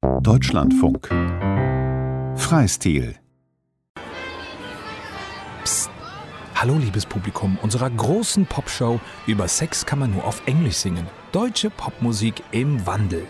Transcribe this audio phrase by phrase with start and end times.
[0.00, 1.08] Deutschlandfunk
[2.36, 3.16] Freistil
[5.64, 5.90] Psst.
[6.54, 11.08] Hallo liebes Publikum unserer großen Popshow über Sex kann man nur auf Englisch singen.
[11.32, 13.26] Deutsche Popmusik im Wandel.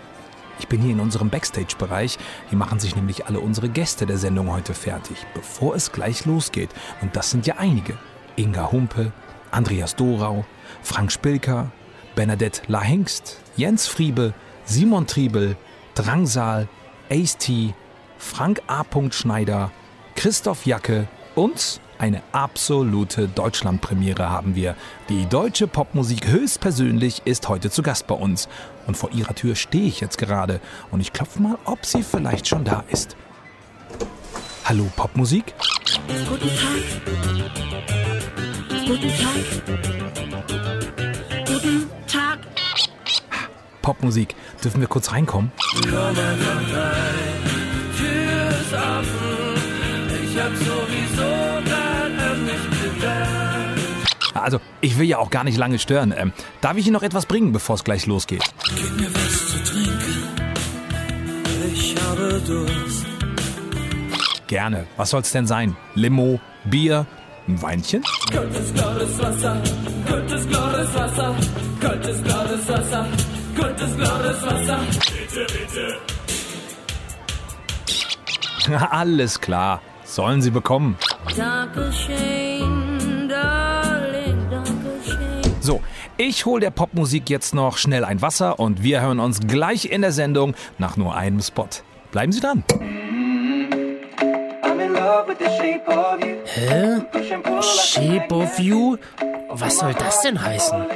[0.58, 2.18] Ich bin hier in unserem Backstage-Bereich.
[2.50, 6.70] Hier machen sich nämlich alle unsere Gäste der Sendung heute fertig, bevor es gleich losgeht.
[7.00, 7.96] Und das sind ja einige.
[8.36, 9.12] Inga Humpe,
[9.50, 10.44] Andreas Dorau,
[10.82, 11.72] Frank Spilker,
[12.14, 14.34] Bernadette Lahengst, Jens Friebe,
[14.66, 15.56] Simon Triebel,
[15.98, 16.68] Drangsal,
[17.10, 17.74] Ace T,
[18.18, 18.84] Frank A.
[19.10, 19.72] Schneider,
[20.14, 24.76] Christoph Jacke und eine absolute Deutschlandpremiere haben wir.
[25.08, 28.48] Die deutsche Popmusik höchstpersönlich ist heute zu Gast bei uns.
[28.86, 30.60] Und vor ihrer Tür stehe ich jetzt gerade
[30.92, 33.16] und ich klopfe mal, ob sie vielleicht schon da ist.
[34.64, 35.52] Hallo Popmusik?
[36.28, 36.84] Guten Tag.
[38.86, 39.34] Guten Tag.
[41.44, 41.97] Guten Tag.
[43.88, 44.34] Popmusik.
[44.62, 45.50] Dürfen wir kurz reinkommen?
[45.80, 47.40] Komm einfach rein,
[47.96, 49.56] Tür ist offen.
[50.24, 51.30] Ich hab sowieso
[51.64, 54.34] grad an dich gedacht.
[54.34, 56.12] Also, ich will ja auch gar nicht lange stören.
[56.14, 58.44] Ähm, darf ich Ihnen noch etwas bringen, bevor es gleich losgeht?
[58.76, 60.28] Gib mir was zu trinken.
[61.72, 63.06] Ich habe Durst.
[64.48, 64.86] Gerne.
[64.98, 65.74] Was soll's denn sein?
[65.94, 67.06] Limo, Bier,
[67.48, 68.02] ein Weinchen?
[68.30, 69.62] Kaltes, klares Wasser.
[70.06, 71.34] Kaltes, klares Wasser.
[71.80, 73.06] Kaltes, klares Wasser.
[73.58, 74.78] Kaltes, klares Wasser.
[74.88, 75.98] Bitte, bitte.
[78.90, 79.80] Alles klar.
[80.04, 80.96] Sollen Sie bekommen.
[81.36, 85.54] Dankeschön, Darling, Dankeschön.
[85.60, 85.80] So,
[86.16, 90.02] ich hol der Popmusik jetzt noch schnell ein Wasser und wir hören uns gleich in
[90.02, 91.68] der Sendung nach nur einem Spot.
[92.10, 92.64] Bleiben Sie dran.
[94.62, 96.36] I'm in love with the shape of you.
[96.44, 97.02] Hä?
[97.62, 98.96] Shape of You?
[99.50, 100.86] Was soll das denn heißen?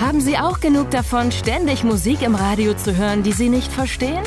[0.00, 4.24] Haben Sie auch genug davon, ständig Musik im Radio zu hören, die Sie nicht verstehen?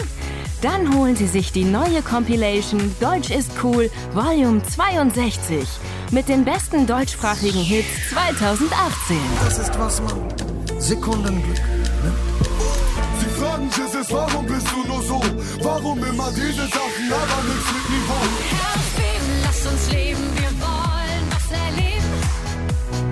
[0.61, 5.67] Dann holen Sie sich die neue Compilation Deutsch ist cool Volume 62
[6.11, 9.17] mit den besten deutschsprachigen Hits 2018.
[9.43, 10.13] Das ist was man
[10.79, 11.57] Sekundenglück.
[11.57, 12.13] Ne?
[13.19, 15.21] Sie fragen Jesus, warum bist du nur so?
[15.63, 18.21] Warum immer diese Sachen, aber nichts mit Niveau?
[19.43, 21.92] Lass uns leben, wir wollen was erleben.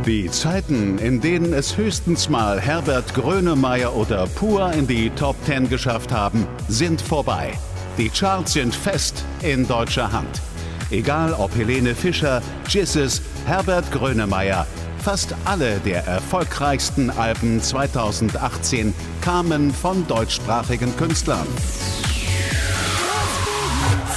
[0.05, 5.69] Die Zeiten, in denen es höchstens mal Herbert Grönemeyer oder Pur in die Top 10
[5.69, 7.51] geschafft haben, sind vorbei.
[7.99, 10.41] Die Charts sind fest in deutscher Hand.
[10.89, 14.65] Egal ob Helene Fischer, Jizzes, Herbert Grönemeyer,
[14.97, 21.47] fast alle der erfolgreichsten Alben 2018 kamen von deutschsprachigen Künstlern.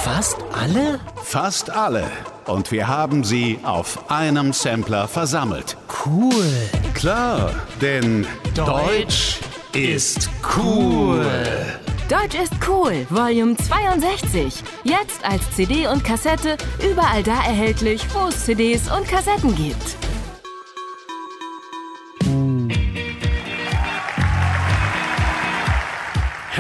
[0.05, 1.01] Fast alle?
[1.23, 2.05] Fast alle.
[2.45, 5.79] Und wir haben sie auf einem Sampler versammelt.
[6.05, 6.45] Cool.
[6.93, 9.39] Klar, denn Deutsch
[9.73, 10.29] ist
[10.59, 11.25] cool.
[12.11, 14.63] Deutsch ist cool Volume 62.
[14.83, 19.97] Jetzt als CD und Kassette überall da erhältlich, wo es CDs und Kassetten gibt.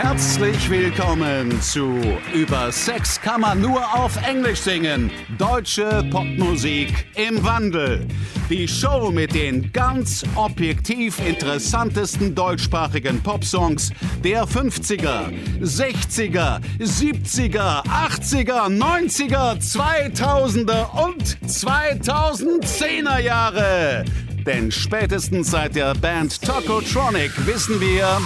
[0.04, 1.98] Herzlich willkommen zu
[2.34, 5.10] Über Sex kann man nur auf Englisch singen.
[5.38, 8.06] Deutsche Popmusik im Wandel.
[8.50, 13.92] Die Show mit den ganz objektiv interessantesten deutschsprachigen Popsongs
[14.22, 15.32] der 50er,
[15.62, 24.04] 60er, 70er, 80er, 90er, 2000er und 2010er Jahre.
[24.44, 28.21] Denn spätestens seit der Band Tokotronic wissen wir,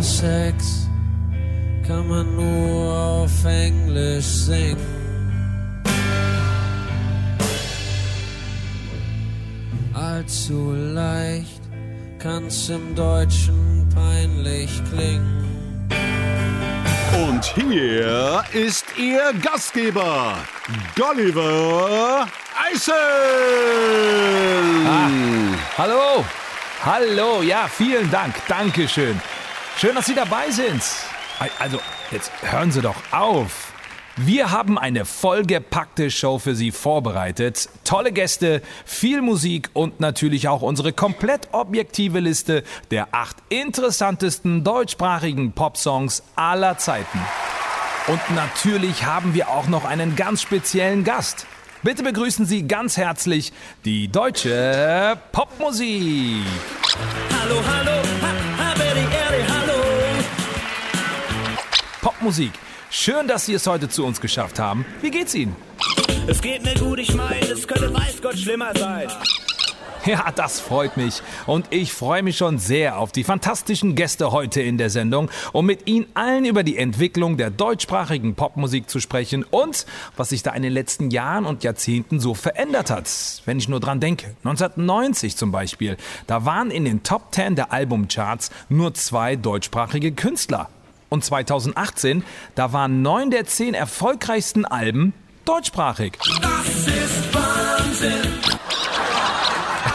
[0.00, 0.88] Über Sex
[1.86, 4.78] kann man nur auf Englisch singen.
[9.92, 11.60] Allzu leicht
[12.18, 15.44] kann's im Deutschen peinlich klingen.
[17.28, 20.38] Und hier ist Ihr Gastgeber,
[20.96, 22.26] Gulliver
[22.72, 22.94] Eisen.
[25.76, 26.24] Hallo!
[26.86, 27.42] Hallo!
[27.42, 28.34] Ja, vielen Dank.
[28.48, 29.20] Dankeschön.
[29.80, 30.82] Schön, dass Sie dabei sind.
[31.58, 31.80] Also,
[32.10, 33.72] jetzt hören Sie doch auf.
[34.14, 37.70] Wir haben eine vollgepackte Show für Sie vorbereitet.
[37.82, 45.52] Tolle Gäste, viel Musik und natürlich auch unsere komplett objektive Liste der acht interessantesten deutschsprachigen
[45.52, 47.18] Popsongs aller Zeiten.
[48.06, 51.46] Und natürlich haben wir auch noch einen ganz speziellen Gast.
[51.82, 53.50] Bitte begrüßen Sie ganz herzlich
[53.86, 56.44] die deutsche Popmusik.
[57.40, 58.49] Hallo, hallo, ha,
[62.20, 62.52] Popmusik.
[62.90, 64.84] Schön, dass Sie es heute zu uns geschafft haben.
[65.00, 65.56] Wie geht's Ihnen?
[66.26, 69.08] Es geht mir gut, ich meine, es könnte weiß Gott schlimmer sein.
[70.04, 71.22] Ja, das freut mich.
[71.46, 75.64] Und ich freue mich schon sehr auf die fantastischen Gäste heute in der Sendung, um
[75.64, 79.86] mit Ihnen allen über die Entwicklung der deutschsprachigen Popmusik zu sprechen und
[80.18, 83.10] was sich da in den letzten Jahren und Jahrzehnten so verändert hat.
[83.46, 85.96] Wenn ich nur dran denke, 1990 zum Beispiel,
[86.26, 90.68] da waren in den Top 10 der Albumcharts nur zwei deutschsprachige Künstler.
[91.10, 92.24] Und 2018,
[92.54, 95.12] da waren neun der zehn erfolgreichsten Alben
[95.44, 96.12] deutschsprachig.
[96.40, 98.28] Das ist Wahnsinn.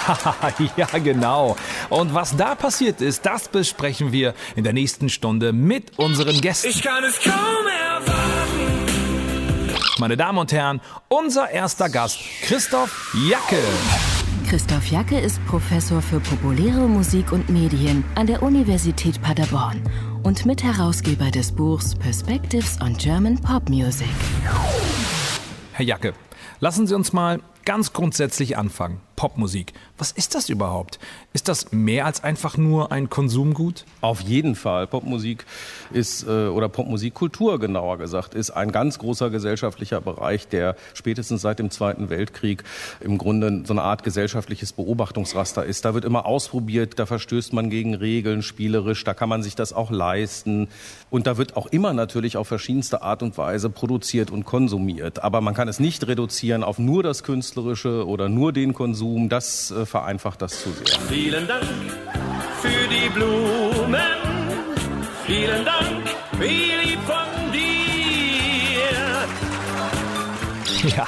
[0.77, 1.55] ja, genau.
[1.89, 6.67] Und was da passiert ist, das besprechen wir in der nächsten Stunde mit unseren Gästen.
[6.67, 8.75] Ich kann es kaum erwarten.
[9.97, 13.63] Meine Damen und Herren, unser erster Gast, Christoph Jacke.
[14.47, 19.81] Christoph Jacke ist Professor für populäre Musik und Medien an der Universität Paderborn
[20.21, 24.07] und Mitherausgeber des Buchs Perspectives on German Pop Music.
[25.73, 26.13] Herr Jacke,
[26.59, 29.01] lassen Sie uns mal ganz grundsätzlich anfangen.
[29.15, 29.73] Popmusik.
[29.97, 30.99] Was ist das überhaupt?
[31.33, 33.85] Ist das mehr als einfach nur ein Konsumgut?
[34.01, 34.87] Auf jeden Fall.
[34.87, 35.45] Popmusik
[35.91, 41.59] ist, äh, oder Popmusikkultur genauer gesagt, ist ein ganz großer gesellschaftlicher Bereich, der spätestens seit
[41.59, 42.63] dem Zweiten Weltkrieg
[42.99, 45.85] im Grunde so eine Art gesellschaftliches Beobachtungsraster ist.
[45.85, 49.71] Da wird immer ausprobiert, da verstößt man gegen Regeln spielerisch, da kann man sich das
[49.71, 50.67] auch leisten.
[51.09, 55.23] Und da wird auch immer natürlich auf verschiedenste Art und Weise produziert und konsumiert.
[55.23, 57.23] Aber man kann es nicht reduzieren auf nur das
[57.55, 59.29] Künstlerische oder nur den Konsum.
[59.29, 60.99] Das äh, vereinfacht das zu sehr.
[61.07, 61.63] Vielen Dank
[62.61, 64.01] für die Blumen.
[65.25, 66.03] Vielen Dank,
[66.37, 67.61] wie lieb von dir.
[70.95, 71.07] Ja,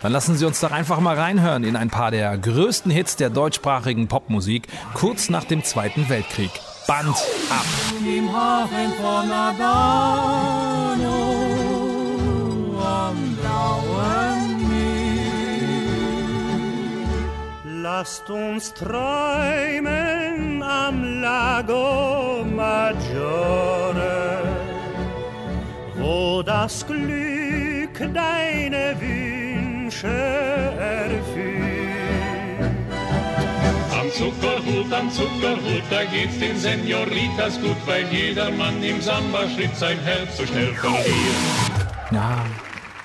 [0.00, 3.30] dann lassen Sie uns doch einfach mal reinhören in ein paar der größten Hits der
[3.30, 6.50] deutschsprachigen Popmusik kurz nach dem Zweiten Weltkrieg.
[6.86, 7.16] Band
[7.50, 7.66] ab.
[8.04, 10.51] Im Hafen von Adano
[18.02, 24.42] Lasst uns träumen am Lago Maggiore,
[25.94, 31.54] wo das Glück deine Wünsche erfüllt.
[33.92, 40.38] Am Zuckerhut, am Zuckerhut, da geht's den Senoritas gut, weil jedermann im Samba-Schritt sein Herz
[40.38, 41.06] so schnell verliert.
[42.10, 42.44] Ja,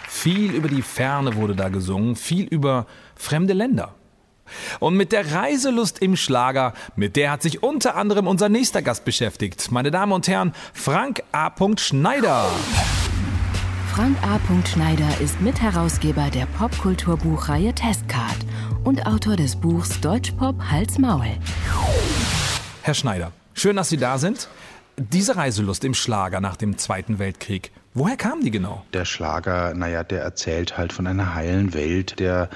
[0.07, 3.93] viel über die Ferne wurde da gesungen, viel über fremde Länder.
[4.79, 9.05] Und mit der Reiselust im Schlager, mit der hat sich unter anderem unser nächster Gast
[9.05, 9.71] beschäftigt.
[9.71, 11.51] Meine Damen und Herren, Frank A.
[11.77, 12.45] Schneider.
[13.93, 14.39] Frank A.
[14.67, 18.37] Schneider ist Mitherausgeber der Popkulturbuchreihe Testcard
[18.83, 21.25] und Autor des Buchs Deutschpop Hals Maul.
[22.83, 24.49] Herr Schneider, schön, dass Sie da sind.
[24.97, 28.85] Diese Reiselust im Schlager nach dem Zweiten Weltkrieg, woher kam die genau?
[28.93, 32.49] Der Schlager, naja, der erzählt halt von einer heilen Welt, der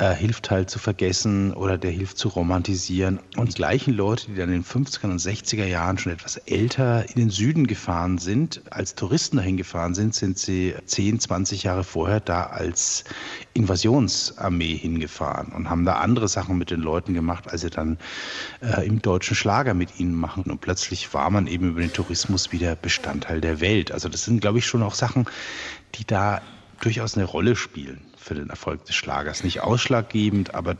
[0.00, 3.20] äh, hilft halt zu vergessen oder der hilft zu romantisieren.
[3.36, 7.06] Und die gleichen Leute, die dann in den 50er und 60er Jahren schon etwas älter
[7.10, 11.84] in den Süden gefahren sind, als Touristen dahin gefahren sind, sind sie 10, 20 Jahre
[11.84, 13.04] vorher da als
[13.52, 17.98] Invasionsarmee hingefahren und haben da andere Sachen mit den Leuten gemacht, als sie dann
[18.62, 20.44] äh, im deutschen Schlager mit ihnen machen.
[20.44, 23.92] Und plötzlich war man eben über den Tourismus wieder Bestandteil der Welt.
[23.92, 25.26] Also das sind, glaube ich, schon auch Sachen,
[25.96, 26.40] die da
[26.80, 29.42] durchaus eine Rolle spielen für den Erfolg des Schlagers.
[29.44, 30.76] Nicht ausschlaggebend, aber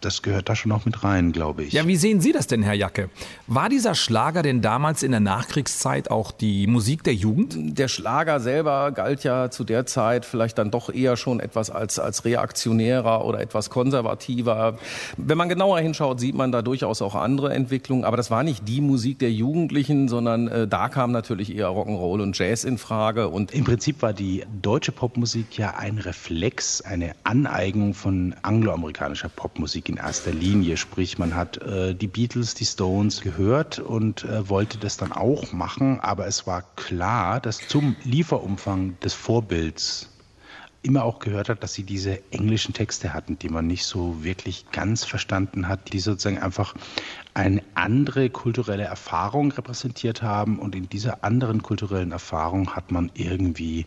[0.00, 1.72] das gehört da schon auch mit rein, glaube ich.
[1.74, 3.10] Ja, wie sehen Sie das denn, Herr Jacke?
[3.46, 7.78] War dieser Schlager denn damals in der Nachkriegszeit auch die Musik der Jugend?
[7.78, 11.98] Der Schlager selber galt ja zu der Zeit vielleicht dann doch eher schon etwas als,
[11.98, 14.78] als reaktionärer oder etwas konservativer.
[15.18, 18.04] Wenn man genauer hinschaut, sieht man da durchaus auch andere Entwicklungen.
[18.04, 22.22] Aber das war nicht die Musik der Jugendlichen, sondern äh, da kam natürlich eher Rock'n'Roll
[22.22, 23.28] und Jazz in Frage.
[23.28, 29.89] Und Im Prinzip war die deutsche Popmusik ja ein Reflex, eine Aneignung von angloamerikanischer Popmusik
[29.90, 30.76] in erster Linie.
[30.76, 35.52] Sprich, man hat äh, die Beatles, die Stones gehört und äh, wollte das dann auch
[35.52, 40.08] machen, aber es war klar, dass zum Lieferumfang des Vorbilds
[40.82, 44.70] immer auch gehört hat, dass sie diese englischen Texte hatten, die man nicht so wirklich
[44.70, 46.74] ganz verstanden hat, die sozusagen einfach
[47.34, 53.84] eine andere kulturelle Erfahrung repräsentiert haben und in dieser anderen kulturellen Erfahrung hat man irgendwie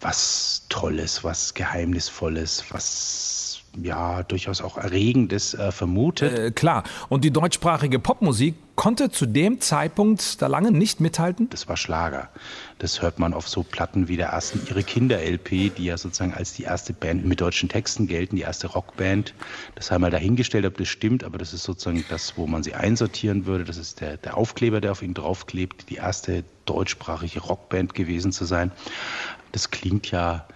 [0.00, 3.43] was Tolles, was Geheimnisvolles, was
[3.82, 6.38] ja durchaus auch Erregendes äh, vermutet.
[6.38, 6.84] Äh, klar.
[7.08, 11.48] Und die deutschsprachige Popmusik konnte zu dem Zeitpunkt da lange nicht mithalten?
[11.50, 12.28] Das war Schlager.
[12.78, 16.54] Das hört man auf so Platten wie der ersten Ihre Kinder-LP, die ja sozusagen als
[16.54, 19.34] die erste Band mit deutschen Texten gelten, die erste Rockband.
[19.74, 22.74] Das haben wir dahingestellt, ob das stimmt, aber das ist sozusagen das, wo man sie
[22.74, 23.64] einsortieren würde.
[23.64, 28.44] Das ist der, der Aufkleber, der auf ihnen draufklebt, die erste deutschsprachige Rockband gewesen zu
[28.44, 28.72] sein.
[29.52, 30.46] Das klingt ja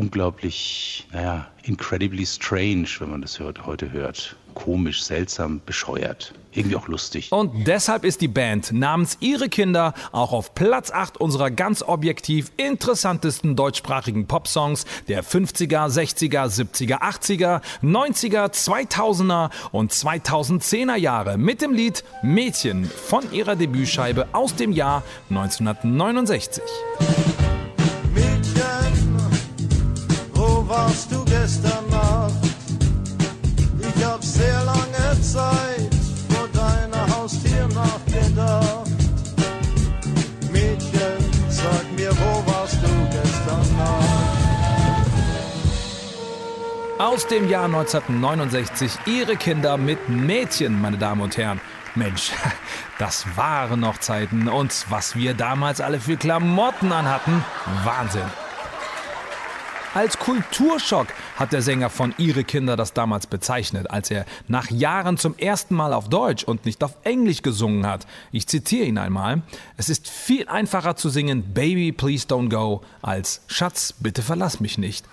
[0.00, 4.36] unglaublich, naja, incredibly strange, wenn man das hört, heute hört.
[4.54, 6.34] komisch, seltsam, bescheuert.
[6.52, 7.30] Irgendwie auch lustig.
[7.30, 12.50] Und deshalb ist die Band namens Ihre Kinder auch auf Platz 8 unserer ganz objektiv
[12.56, 21.72] interessantesten deutschsprachigen Popsongs der 50er, 60er, 70er, 80er, 90er, 2000er und 2010er Jahre mit dem
[21.72, 26.64] Lied Mädchen von ihrer Debütscheibe aus dem Jahr 1969.
[30.90, 32.34] warst du gestern Nacht?
[33.78, 35.94] Ich hab sehr lange Zeit
[36.28, 38.90] vor deiner Haustür nachgedacht.
[40.52, 41.18] Mädchen,
[41.48, 44.30] sag mir, wo warst du gestern Nacht?
[46.98, 51.60] Aus dem Jahr 1969 Ihre Kinder mit Mädchen, meine Damen und Herren.
[51.94, 52.32] Mensch,
[52.98, 54.48] das waren noch Zeiten.
[54.48, 57.44] Und was wir damals alle für Klamotten anhatten,
[57.84, 58.28] Wahnsinn.
[59.92, 65.18] Als Kulturschock hat der Sänger von Ihre Kinder das damals bezeichnet, als er nach Jahren
[65.18, 68.06] zum ersten Mal auf Deutsch und nicht auf Englisch gesungen hat.
[68.30, 69.42] Ich zitiere ihn einmal.
[69.76, 74.78] Es ist viel einfacher zu singen Baby, please don't go, als Schatz, bitte verlass mich
[74.78, 75.04] nicht.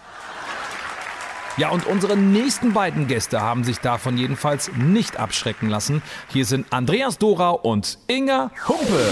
[1.58, 6.04] Ja, und unsere nächsten beiden Gäste haben sich davon jedenfalls nicht abschrecken lassen.
[6.28, 9.12] Hier sind Andreas Dorau und Inga Humpe.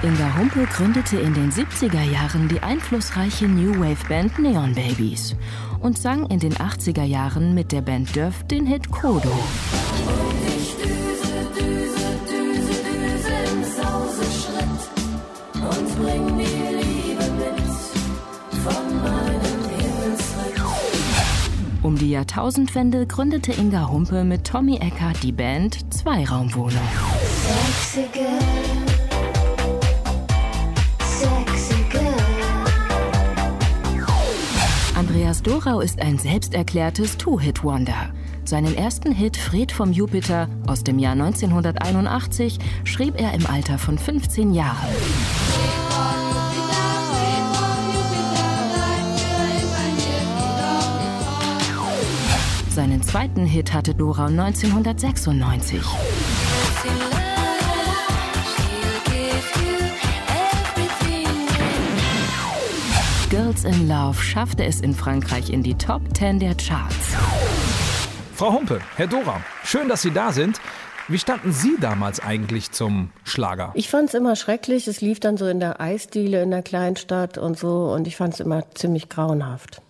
[0.00, 5.34] Inga Humpe gründete in den 70er Jahren die einflussreiche New Wave Band Neon Babies
[5.80, 9.32] und sang in den 80er Jahren mit der Band Dörf den Hit Kodo.
[21.82, 26.78] Um die Jahrtausendwende gründete Inga Humpe mit Tommy Eckert die Band Zweiraumwohnung.
[35.28, 38.14] Andreas Dorau ist ein selbsterklärtes Two-Hit-Wonder.
[38.46, 43.98] Seinen ersten Hit Fred vom Jupiter aus dem Jahr 1981 schrieb er im Alter von
[43.98, 44.88] 15 Jahren.
[52.70, 55.82] Seinen zweiten Hit hatte Dorau 1996.
[63.48, 67.16] Girls in Love schaffte es in Frankreich in die Top 10 der Charts.
[68.34, 70.60] Frau Humpe, Herr Dorau, schön, dass Sie da sind.
[71.08, 73.72] Wie standen Sie damals eigentlich zum Schlager?
[73.72, 74.86] Ich fand es immer schrecklich.
[74.86, 78.34] Es lief dann so in der Eisdiele in der Kleinstadt und so und ich fand
[78.34, 79.80] es immer ziemlich grauenhaft.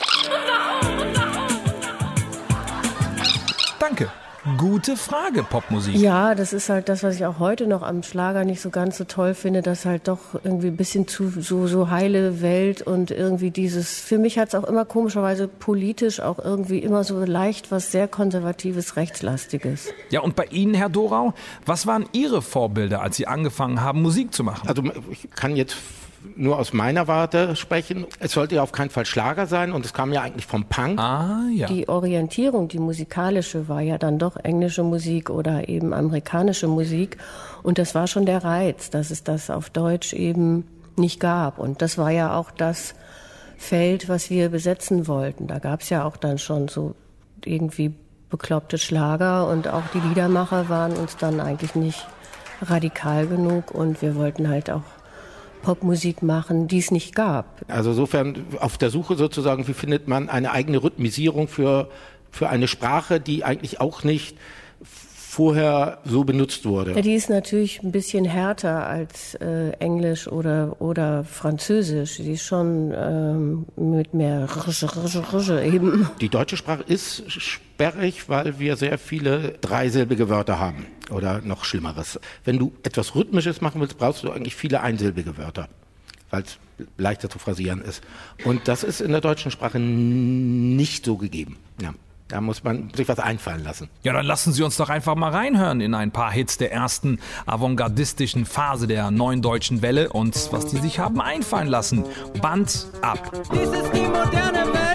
[4.57, 5.97] Gute Frage, Popmusik.
[5.97, 8.97] Ja, das ist halt das, was ich auch heute noch am Schlager nicht so ganz
[8.97, 13.11] so toll finde, dass halt doch irgendwie ein bisschen zu so, so heile Welt und
[13.11, 17.71] irgendwie dieses, für mich hat es auch immer komischerweise politisch auch irgendwie immer so leicht
[17.71, 19.89] was sehr konservatives, rechtslastiges.
[20.11, 21.35] Ja, und bei Ihnen, Herr Dorau,
[21.67, 24.69] was waren Ihre Vorbilder, als Sie angefangen haben, Musik zu machen?
[24.69, 25.77] Also ich kann jetzt
[26.37, 28.07] nur aus meiner Warte sprechen.
[28.19, 30.99] Es sollte ja auf keinen Fall Schlager sein und es kam ja eigentlich vom Punk.
[30.99, 31.67] Ah, ja.
[31.67, 37.19] Die Orientierung, die musikalische, war ja dann doch englische Musik oder eben amerikanische Musik.
[37.63, 40.65] Und das war schon der Reiz, dass es das auf Deutsch eben
[40.97, 41.59] nicht gab.
[41.59, 42.95] Und das war ja auch das
[43.57, 45.47] Feld, was wir besetzen wollten.
[45.47, 46.95] Da gab es ja auch dann schon so
[47.45, 47.93] irgendwie
[48.31, 52.07] bekloppte Schlager und auch die Liedermacher waren uns dann eigentlich nicht
[52.63, 54.83] radikal genug und wir wollten halt auch
[55.63, 57.63] Popmusik machen, die es nicht gab.
[57.69, 61.89] Also insofern auf der Suche sozusagen, wie findet man eine eigene Rhythmisierung für,
[62.31, 64.37] für eine Sprache, die eigentlich auch nicht
[65.39, 66.97] vorher so benutzt wurde.
[66.97, 72.17] Ja, die ist natürlich ein bisschen härter als äh, Englisch oder, oder Französisch.
[72.17, 76.11] Die ist schon ähm, mit mehr Rische, Rische, Rische eben.
[76.21, 82.19] Die deutsche Sprache ist sperrig, weil wir sehr viele dreisilbige Wörter haben oder noch Schlimmeres.
[82.45, 85.69] Wenn du etwas Rhythmisches machen willst, brauchst du eigentlich viele einsilbige Wörter,
[86.31, 86.59] weil es
[86.97, 88.03] leichter zu phrasieren ist.
[88.45, 91.59] Und das ist in der deutschen Sprache nicht so gegeben.
[91.81, 91.95] Ja.
[92.29, 93.89] Da muss man sich was einfallen lassen.
[94.03, 97.19] Ja, dann lassen Sie uns doch einfach mal reinhören in ein paar Hits der ersten
[97.47, 102.05] avantgardistischen Phase der neuen deutschen Welle und was die sich haben einfallen lassen.
[102.43, 103.33] Band ab.
[103.53, 104.88] Dies ist die moderne Welt.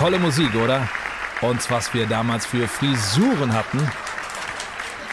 [0.00, 0.88] Tolle Musik, oder?
[1.42, 3.86] Und was wir damals für Frisuren hatten.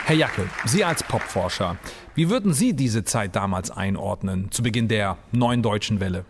[0.06, 1.75] Herr Jacke, Sie als Popforscher,
[2.15, 6.24] wie würden Sie diese Zeit damals einordnen, zu Beginn der neuen deutschen Welle?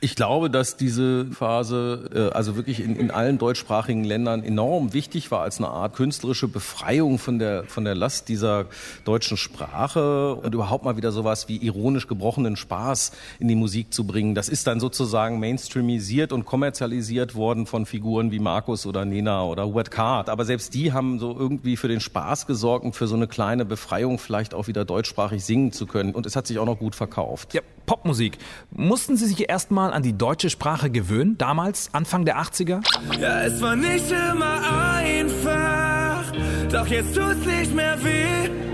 [0.00, 5.30] Ich glaube, dass diese Phase äh, also wirklich in, in allen deutschsprachigen Ländern enorm wichtig
[5.30, 8.66] war als eine Art künstlerische Befreiung von der, von der Last dieser
[9.04, 14.06] deutschen Sprache und überhaupt mal wieder sowas wie ironisch gebrochenen Spaß in die Musik zu
[14.06, 14.34] bringen.
[14.34, 19.66] Das ist dann sozusagen mainstreamisiert und kommerzialisiert worden von Figuren wie Markus oder Nena oder
[19.66, 20.28] Hubert Card.
[20.28, 23.64] Aber selbst die haben so irgendwie für den Spaß gesorgt und für so eine kleine
[23.64, 26.14] Befreiung vielleicht auch wieder deutschsprachig singen zu können.
[26.14, 27.54] Und es hat sich auch noch gut verkauft.
[27.54, 28.38] Ja, Popmusik.
[28.70, 32.80] Mussten Sie sich erstmal an die deutsche Sprache gewöhnen, damals, Anfang der 80er?
[33.20, 34.58] Ja, es war nicht immer
[34.98, 36.24] einfach,
[36.72, 38.73] doch jetzt tut's nicht mehr weh.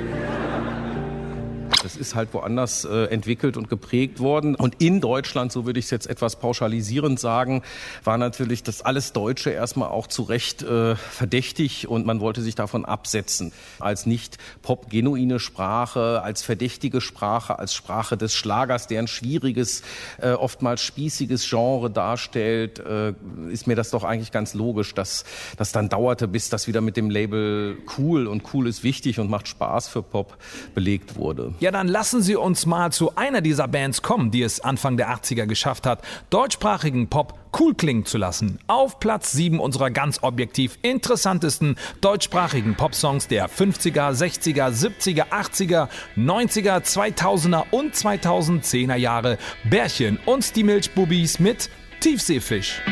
[1.91, 4.55] Das ist halt woanders äh, entwickelt und geprägt worden.
[4.55, 7.63] Und in Deutschland, so würde ich es jetzt etwas pauschalisierend sagen,
[8.05, 12.55] war natürlich das alles Deutsche erstmal auch zu Recht äh, verdächtig und man wollte sich
[12.55, 13.51] davon absetzen.
[13.81, 19.83] Als nicht pop-genuine Sprache, als verdächtige Sprache, als Sprache des Schlagers, der ein schwieriges,
[20.21, 23.15] äh, oftmals spießiges Genre darstellt, äh,
[23.51, 25.25] ist mir das doch eigentlich ganz logisch, dass
[25.57, 29.29] das dann dauerte, bis das wieder mit dem Label cool und cool ist wichtig und
[29.29, 30.37] macht Spaß für Pop
[30.77, 31.53] belegt wurde.
[31.59, 35.09] Ja, dann lassen Sie uns mal zu einer dieser Bands kommen, die es Anfang der
[35.17, 38.59] 80er geschafft hat, deutschsprachigen Pop cool klingen zu lassen.
[38.67, 46.83] Auf Platz 7 unserer ganz objektiv interessantesten deutschsprachigen Popsongs der 50er, 60er, 70er, 80er, 90er,
[46.83, 51.71] 2000er und 2010er Jahre Bärchen und die Milchbubis mit
[52.01, 52.83] Tiefseefisch.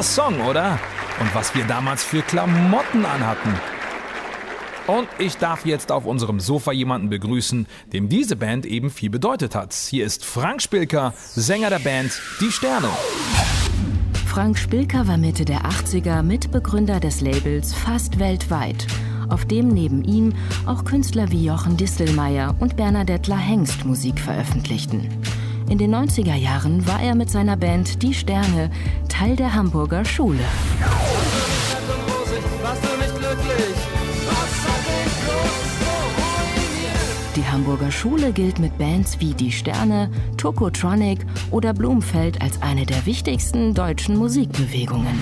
[0.00, 0.78] Toller Song, oder?
[1.20, 3.54] Und was wir damals für Klamotten anhatten.
[4.86, 9.54] Und ich darf jetzt auf unserem Sofa jemanden begrüßen, dem diese Band eben viel bedeutet
[9.54, 9.74] hat.
[9.74, 12.88] Hier ist Frank Spilker, Sänger der Band Die Sterne.
[14.26, 18.86] Frank Spilker war Mitte der 80er Mitbegründer des Labels Fast weltweit,
[19.28, 20.32] auf dem neben ihm
[20.66, 25.08] auch Künstler wie Jochen Distelmeier und Bernadette Hengst Musik veröffentlichten.
[25.70, 28.72] In den 90er Jahren war er mit seiner Band Die Sterne
[29.08, 30.40] Teil der Hamburger Schule.
[37.36, 41.20] Die Hamburger Schule gilt mit Bands wie Die Sterne, Tokotronic
[41.52, 45.20] oder Blumfeld als eine der wichtigsten deutschen Musikbewegungen.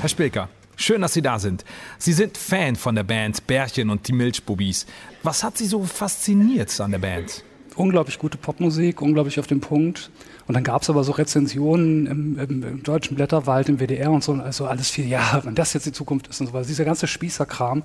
[0.00, 1.64] Herr Spilker, schön, dass Sie da sind.
[1.98, 4.86] Sie sind Fan von der Band Bärchen und die Milchbubis.
[5.24, 7.42] Was hat Sie so fasziniert an der Band?
[7.80, 10.10] Unglaublich gute Popmusik, unglaublich auf den Punkt.
[10.46, 14.22] Und dann gab es aber so Rezensionen im, im, im, deutschen Blätterwald, im WDR und
[14.22, 16.66] so, also alles viel, ja, wenn das jetzt die Zukunft ist und so weiter.
[16.66, 17.82] Dieser ganze Spießerkram,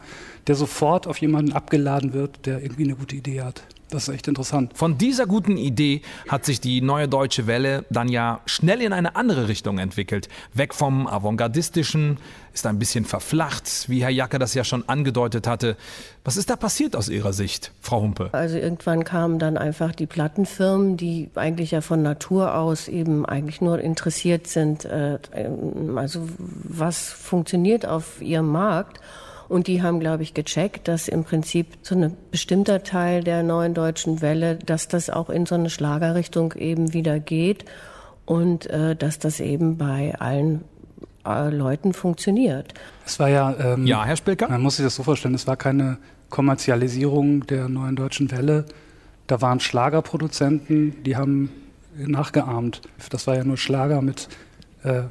[0.47, 3.63] der sofort auf jemanden abgeladen wird, der irgendwie eine gute Idee hat.
[3.89, 4.71] Das ist echt interessant.
[4.75, 9.15] Von dieser guten Idee hat sich die neue deutsche Welle dann ja schnell in eine
[9.15, 10.27] andere Richtung entwickelt.
[10.53, 12.17] Weg vom Avantgardistischen,
[12.55, 15.75] ist ein bisschen verflacht, wie Herr Jacke das ja schon angedeutet hatte.
[16.23, 18.29] Was ist da passiert aus Ihrer Sicht, Frau Humpe?
[18.31, 23.61] Also irgendwann kamen dann einfach die Plattenfirmen, die eigentlich ja von Natur aus eben eigentlich
[23.61, 25.19] nur interessiert sind, äh,
[25.95, 28.99] also was funktioniert auf ihrem Markt.
[29.47, 33.73] Und die haben, glaube ich, gecheckt, dass im Prinzip so ein bestimmter Teil der neuen
[33.73, 37.65] deutschen Welle, dass das auch in so eine Schlagerrichtung eben wieder geht
[38.25, 40.63] und äh, dass das eben bei allen
[41.25, 42.73] äh, Leuten funktioniert.
[43.05, 43.55] Es war ja.
[43.59, 44.49] Ähm, ja, Herr Spilker?
[44.49, 45.97] Man muss sich das so vorstellen, es war keine
[46.29, 48.65] Kommerzialisierung der neuen deutschen Welle.
[49.27, 51.49] Da waren Schlagerproduzenten, die haben
[51.97, 52.81] nachgeahmt.
[53.09, 54.27] Das war ja nur Schlager mit
[54.83, 55.03] äh,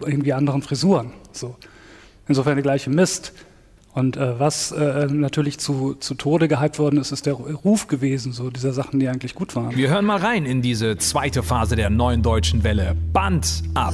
[0.00, 1.12] irgendwie anderen Frisuren.
[1.32, 1.56] So.
[2.28, 3.32] Insofern der gleiche Mist.
[3.94, 8.32] Und äh, was äh, natürlich zu, zu Tode gehypt worden ist, ist der Ruf gewesen,
[8.32, 9.76] so dieser Sachen, die eigentlich gut waren.
[9.76, 12.96] Wir hören mal rein in diese zweite Phase der neuen deutschen Welle.
[13.12, 13.92] Band ab.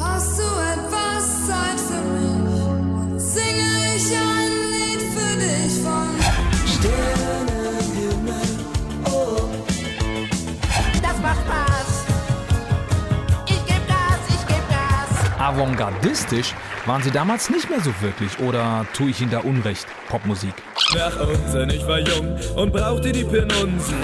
[15.48, 18.38] Avantgardistisch waren sie damals nicht mehr so wirklich.
[18.40, 20.52] Oder tue ich Ihnen da Unrecht, Popmusik?
[20.94, 23.96] Nach Unsinn, ich war jung und brauchte die Pinunsen.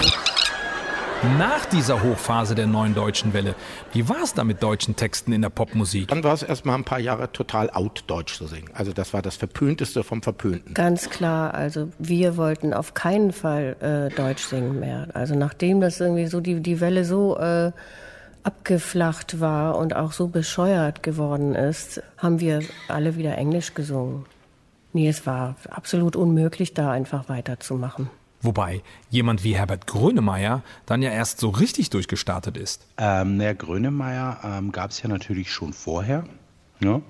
[1.38, 3.54] Nach dieser Hochphase der neuen deutschen Welle,
[3.92, 6.08] wie war es da mit deutschen Texten in der Popmusik?
[6.08, 8.70] Dann war es erstmal ein paar Jahre total out, Deutsch zu singen.
[8.72, 10.72] Also das war das Verpönteste vom Verpönten.
[10.72, 15.08] Ganz klar, also wir wollten auf keinen Fall äh, Deutsch singen mehr.
[15.12, 17.72] Also nachdem das irgendwie so die, die Welle so äh,
[18.44, 24.26] abgeflacht war und auch so bescheuert geworden ist, haben wir alle wieder Englisch gesungen.
[24.92, 28.10] Nee, es war absolut unmöglich, da einfach weiterzumachen.
[28.42, 32.86] Wobei jemand wie Herbert Grönemeyer dann ja erst so richtig durchgestartet ist.
[32.98, 36.24] Ähm, naja, Grönemeyer ähm, gab es ja natürlich schon vorher.
[36.80, 37.00] Ja.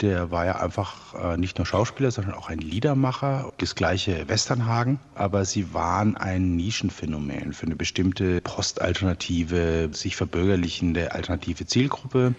[0.00, 3.52] Der war ja einfach äh, nicht nur Schauspieler, sondern auch ein Liedermacher.
[3.58, 4.98] Das gleiche Westernhagen.
[5.14, 12.34] Aber sie waren ein Nischenphänomen für eine bestimmte postalternative, sich verbürgerlichende alternative Zielgruppe.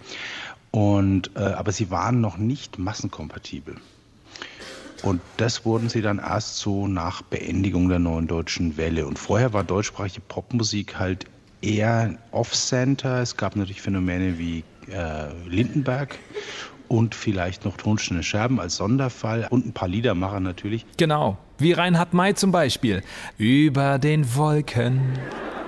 [0.72, 3.76] Und, äh, aber sie waren noch nicht massenkompatibel.
[5.02, 9.06] Und das wurden sie dann erst so nach Beendigung der neuen deutschen Welle.
[9.06, 11.26] Und vorher war deutschsprachige Popmusik halt
[11.60, 13.20] eher Off-Center.
[13.20, 16.18] Es gab natürlich Phänomene wie äh, Lindenberg
[16.92, 20.84] und vielleicht noch Tonsteine Scherben als Sonderfall und ein paar Liedermacher natürlich.
[20.98, 23.02] Genau, wie Reinhard May zum Beispiel.
[23.38, 25.00] Über den Wolken.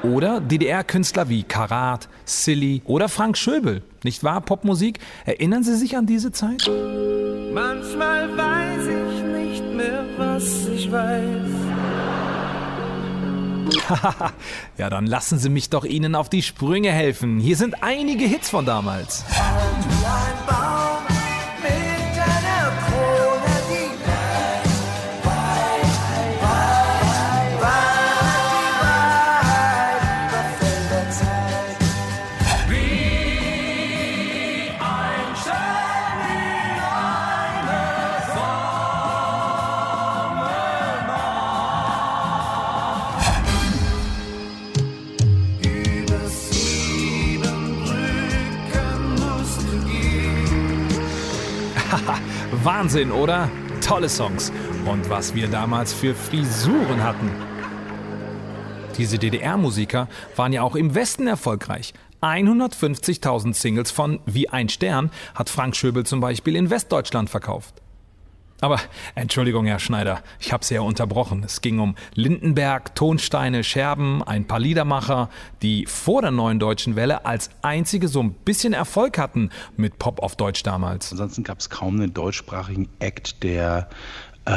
[0.02, 3.82] Oder DDR-Künstler wie Karat, Silly oder Frank Schöbel.
[4.02, 4.98] Nicht wahr, Popmusik?
[5.24, 6.70] Erinnern Sie sich an diese Zeit?
[7.54, 11.48] Manchmal weiß ich nicht mehr, was ich weiß.
[14.76, 17.38] ja, dann lassen Sie mich doch Ihnen auf die Sprünge helfen.
[17.38, 19.24] Hier sind einige Hits von damals.
[52.64, 53.50] Wahnsinn, oder?
[53.82, 54.50] Tolle Songs.
[54.86, 57.30] Und was wir damals für Frisuren hatten.
[58.96, 61.92] Diese DDR-Musiker waren ja auch im Westen erfolgreich.
[62.22, 67.83] 150.000 Singles von Wie ein Stern hat Frank Schöbel zum Beispiel in Westdeutschland verkauft.
[68.64, 68.80] Aber
[69.14, 71.44] Entschuldigung, Herr Schneider, ich habe Sie ja unterbrochen.
[71.44, 75.28] Es ging um Lindenberg, Tonsteine, Scherben, ein paar Liedermacher,
[75.60, 80.22] die vor der neuen deutschen Welle als einzige so ein bisschen Erfolg hatten mit Pop
[80.22, 81.12] auf Deutsch damals.
[81.12, 83.90] Ansonsten gab es kaum einen deutschsprachigen Act, der
[84.46, 84.52] äh,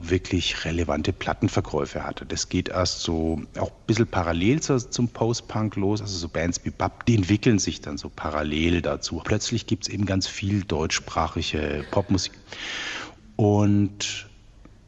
[0.00, 2.26] wirklich relevante Plattenverkäufe hatte.
[2.26, 6.00] Das geht erst so auch ein bisschen parallel zu, zum Post-Punk los.
[6.00, 9.20] Also so Bands wie Bab, die entwickeln sich dann so parallel dazu.
[9.24, 12.32] Plötzlich gibt es eben ganz viel deutschsprachige Popmusik.
[13.40, 14.28] Und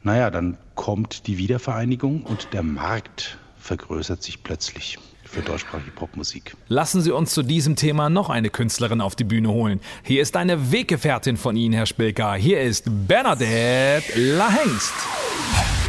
[0.03, 6.55] naja, dann kommt die Wiedervereinigung und der Markt vergrößert sich plötzlich für deutschsprachige Popmusik.
[6.69, 9.81] Lassen Sie uns zu diesem Thema noch eine Künstlerin auf die Bühne holen.
[10.03, 12.35] Hier ist eine Weggefährtin von Ihnen, Herr Spilker.
[12.35, 14.93] Hier ist Bernadette Lahengst.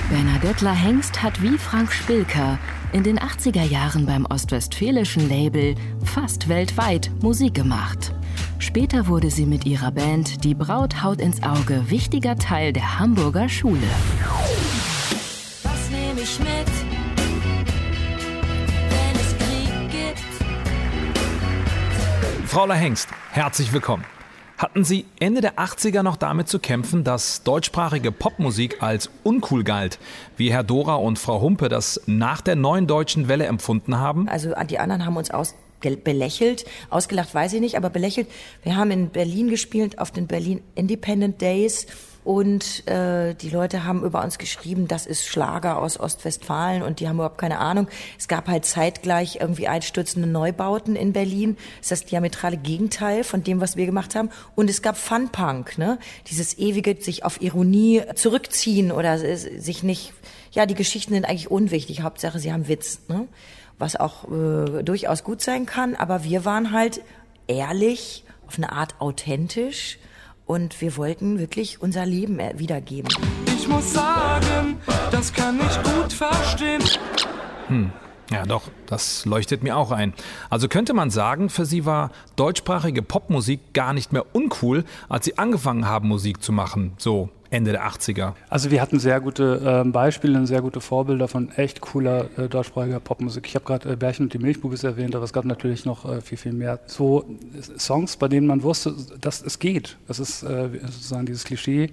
[0.10, 2.58] Bernadette Lahengst hat wie Frank Spilker
[2.93, 8.13] in den 80er Jahren beim ostwestfälischen Label fast weltweit Musik gemacht.
[8.63, 13.49] Später wurde sie mit ihrer Band Die Braut haut ins Auge wichtiger Teil der Hamburger
[13.49, 13.82] Schule.
[15.63, 16.47] Was nehme ich mit,
[18.89, 20.19] wenn es Krieg gibt?
[22.47, 24.06] Frau Lahengst, herzlich willkommen.
[24.58, 29.99] Hatten Sie Ende der 80er noch damit zu kämpfen, dass deutschsprachige Popmusik als uncool galt,
[30.38, 34.30] wie Herr Dora und Frau Humpe das nach der neuen deutschen Welle empfunden haben?
[34.30, 35.54] Also die anderen haben uns aus
[35.91, 38.28] belächelt, ausgelacht weiß ich nicht, aber belächelt.
[38.63, 41.88] Wir haben in Berlin gespielt auf den Berlin Independent Days
[42.24, 47.10] und äh, die Leute haben über uns geschrieben, das ist Schlager aus Ostwestfalen und die
[47.10, 47.88] haben überhaupt keine Ahnung.
[48.17, 51.58] Es gab halt zeitgleich irgendwie einstürzende Neubauten in Berlin.
[51.80, 54.30] Das ist das diametrale Gegenteil von dem, was wir gemacht haben.
[54.56, 56.00] Und es gab Funpunk, ne?
[56.28, 60.13] Dieses ewige sich auf Ironie zurückziehen oder sich nicht,
[60.52, 62.02] ja, die Geschichten sind eigentlich unwichtig.
[62.02, 63.28] Hauptsache, sie haben Witz, ne?
[63.80, 65.96] Was auch äh, durchaus gut sein kann.
[65.96, 67.02] Aber wir waren halt
[67.48, 69.98] ehrlich, auf eine Art authentisch
[70.46, 73.10] und wir wollten wirklich unser Leben äh, wiedergeben.
[73.58, 74.78] Ich muss sagen,
[75.12, 76.84] das kann ich gut verstehen.
[77.68, 77.92] Hm.
[78.32, 80.14] Ja, doch, das leuchtet mir auch ein.
[80.50, 85.38] Also könnte man sagen, für Sie war deutschsprachige Popmusik gar nicht mehr uncool, als Sie
[85.38, 88.34] angefangen haben, Musik zu machen, so Ende der 80er.
[88.50, 92.50] Also wir hatten sehr gute äh, Beispiele und sehr gute Vorbilder von echt cooler äh,
[92.50, 93.46] deutschsprachiger Popmusik.
[93.46, 96.22] Ich habe gerade äh, Bärchen und die Milchbubis erwähnt, aber es gab natürlich noch äh,
[96.22, 96.80] viel, viel mehr.
[96.88, 97.26] So
[97.78, 99.98] Songs, bei denen man wusste, dass es geht.
[100.08, 101.92] Das ist äh, sozusagen dieses Klischee,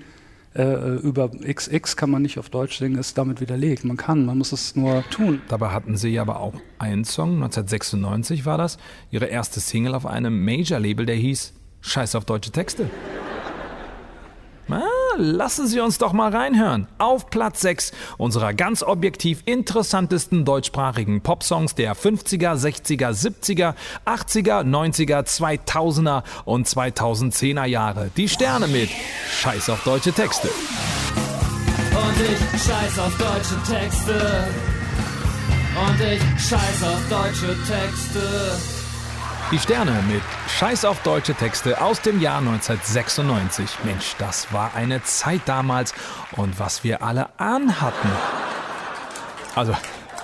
[0.55, 3.85] äh, über XX kann man nicht auf Deutsch singen, ist damit widerlegt.
[3.85, 5.42] Man kann, man muss es nur tun.
[5.49, 8.79] Dabei hatten sie aber auch einen Song, 1996 war das,
[9.11, 12.90] ihre erste Single auf einem Major-Label, der hieß Scheiß auf deutsche Texte.
[14.72, 16.87] Ah, lassen Sie uns doch mal reinhören.
[16.98, 23.74] Auf Platz 6 unserer ganz objektiv interessantesten deutschsprachigen Popsongs der 50er, 60er, 70er,
[24.06, 28.11] 80er, 90er, 2000er und 2010er Jahre.
[28.16, 28.90] Die Sterne mit
[29.40, 30.48] Scheiß auf deutsche Texte.
[30.48, 34.48] Und ich scheiß auf deutsche Texte.
[35.76, 38.80] Und ich scheiß auf deutsche Texte.
[39.52, 43.78] Die Sterne mit Scheiß auf deutsche Texte aus dem Jahr 1996.
[43.84, 45.92] Mensch, das war eine Zeit damals
[46.36, 48.08] und was wir alle anhatten.
[49.56, 49.74] Also,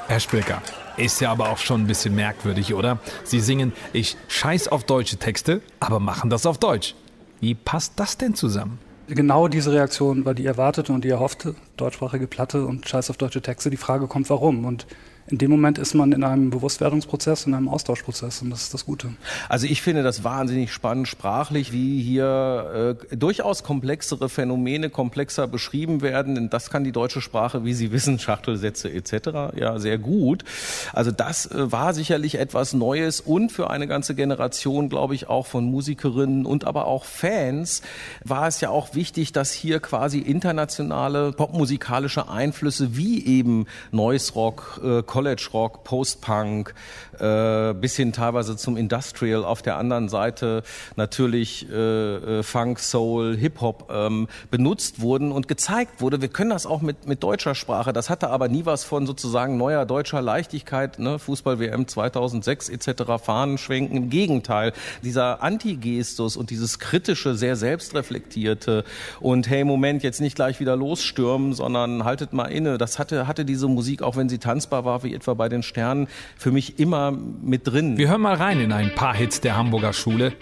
[0.06, 0.62] Herr Spilker,
[0.96, 3.00] ist ja aber auch schon ein bisschen merkwürdig, oder?
[3.24, 6.94] Sie singen Ich scheiß auf deutsche Texte, aber machen das auf Deutsch.
[7.40, 8.78] Wie passt das denn zusammen?
[9.08, 11.56] Genau diese Reaktion war die erwartete und die erhoffte.
[11.76, 13.70] Deutschsprachige Platte und Scheiß auf deutsche Texte.
[13.70, 14.64] Die Frage kommt, warum?
[14.64, 14.86] Und
[15.28, 18.86] in dem Moment ist man in einem Bewusstwerdungsprozess, in einem Austauschprozess und das ist das
[18.86, 19.08] Gute.
[19.48, 26.00] Also ich finde das wahnsinnig spannend sprachlich, wie hier äh, durchaus komplexere Phänomene komplexer beschrieben
[26.00, 26.34] werden.
[26.36, 29.56] Denn das kann die deutsche Sprache, wie Sie wissen, Schachtelsätze etc.
[29.56, 30.44] ja sehr gut.
[30.92, 35.46] Also das äh, war sicherlich etwas Neues und für eine ganze Generation, glaube ich, auch
[35.46, 37.82] von Musikerinnen und aber auch Fans
[38.24, 44.80] war es ja auch wichtig, dass hier quasi internationale popmusikalische Einflüsse wie eben Noise Rock,
[44.84, 46.74] äh, College Rock, Post-Punk,
[47.20, 49.44] äh, bis hin teilweise zum Industrial.
[49.44, 50.62] Auf der anderen Seite
[50.96, 56.20] natürlich äh, äh, Funk, Soul, Hip-Hop ähm, benutzt wurden und gezeigt wurde.
[56.20, 57.92] Wir können das auch mit, mit deutscher Sprache.
[57.92, 61.18] Das hatte aber nie was von sozusagen neuer deutscher Leichtigkeit, ne?
[61.18, 63.96] Fußball-WM 2006 etc., Fahnen schwenken.
[63.96, 68.84] Im Gegenteil, dieser Antigestus und dieses kritische, sehr selbstreflektierte
[69.20, 72.78] und hey, Moment, jetzt nicht gleich wieder losstürmen, sondern haltet mal inne.
[72.78, 76.08] Das hatte, hatte diese Musik, auch wenn sie tanzbar war, wie etwa bei den Sternen,
[76.36, 77.96] für mich immer mit drin.
[77.98, 80.32] Wir hören mal rein in ein paar Hits der Hamburger Schule.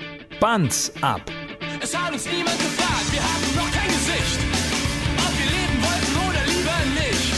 [0.41, 1.23] Bands ab.
[1.81, 4.41] Es hat uns niemand gefragt, wir hatten noch kein Gesicht.
[5.19, 7.33] Ob wir leben wollten oder lieber nicht.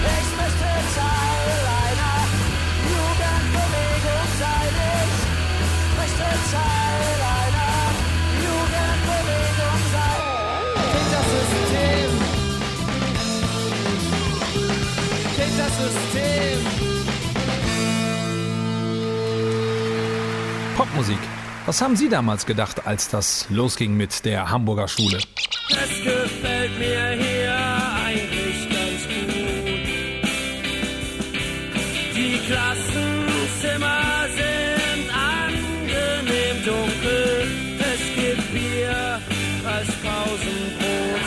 [0.00, 2.16] Ich möchte Teil einer
[2.90, 4.74] Jugendbewegung sein.
[5.60, 7.72] Ich möchte Teil einer
[8.46, 10.20] Jugendbewegung sein.
[10.92, 12.10] Gegen das System.
[15.36, 16.29] Gegen das System.
[20.90, 21.18] Popmusik.
[21.66, 25.18] Was haben Sie damals gedacht, als das losging mit der Hamburger Schule?
[25.18, 27.54] Es gefällt mir hier
[28.04, 29.68] eigentlich ganz gut.
[32.16, 37.46] Die Klassenzimmer sind angenehm dunkel.
[37.78, 39.20] Es gibt Bier
[39.64, 41.20] als Pausenbrot.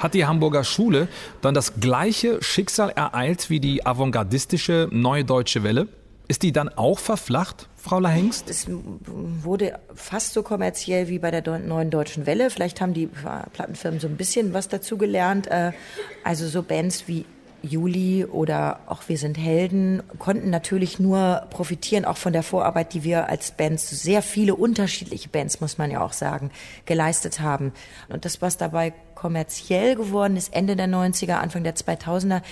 [0.00, 1.08] Hat die Hamburger Schule
[1.40, 5.88] dann das gleiche Schicksal ereilt wie die avantgardistische Neue Deutsche Welle?
[6.30, 8.48] Ist die dann auch verflacht, Frau Lahengst?
[8.48, 12.50] Es wurde fast so kommerziell wie bei der neuen deutschen Welle.
[12.50, 15.48] Vielleicht haben die Plattenfirmen so ein bisschen was dazu gelernt.
[15.48, 15.72] Äh,
[16.22, 17.24] Also so Bands wie
[17.62, 23.02] Juli oder auch Wir sind Helden konnten natürlich nur profitieren, auch von der Vorarbeit, die
[23.02, 26.52] wir als Bands, sehr viele unterschiedliche Bands, muss man ja auch sagen,
[26.86, 27.72] geleistet haben.
[28.08, 32.42] Und das, was dabei kommerziell geworden ist, Ende der 90er, Anfang der 2000er,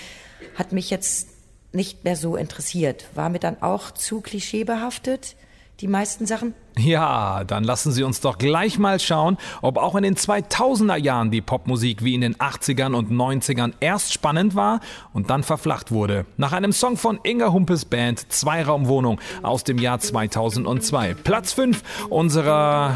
[0.55, 1.38] hat mich jetzt
[1.71, 3.05] nicht mehr so interessiert.
[3.15, 5.35] War mir dann auch zu klischeebehaftet,
[5.81, 6.53] die meisten Sachen.
[6.77, 11.31] Ja, dann lassen Sie uns doch gleich mal schauen, ob auch in den 2000er Jahren
[11.31, 14.81] die Popmusik wie in den 80ern und 90ern erst spannend war
[15.13, 16.25] und dann verflacht wurde.
[16.37, 21.15] Nach einem Song von Inga Humpes Band Zweiraumwohnung aus dem Jahr 2002.
[21.15, 22.95] Platz 5 unserer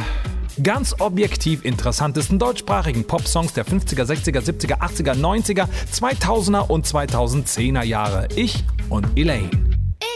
[0.62, 8.28] ganz objektiv interessantesten deutschsprachigen Popsongs der 50er, 60er, 70er, 80er, 90er, 2000er und 2010er Jahre.
[8.36, 9.50] Ich und Elaine.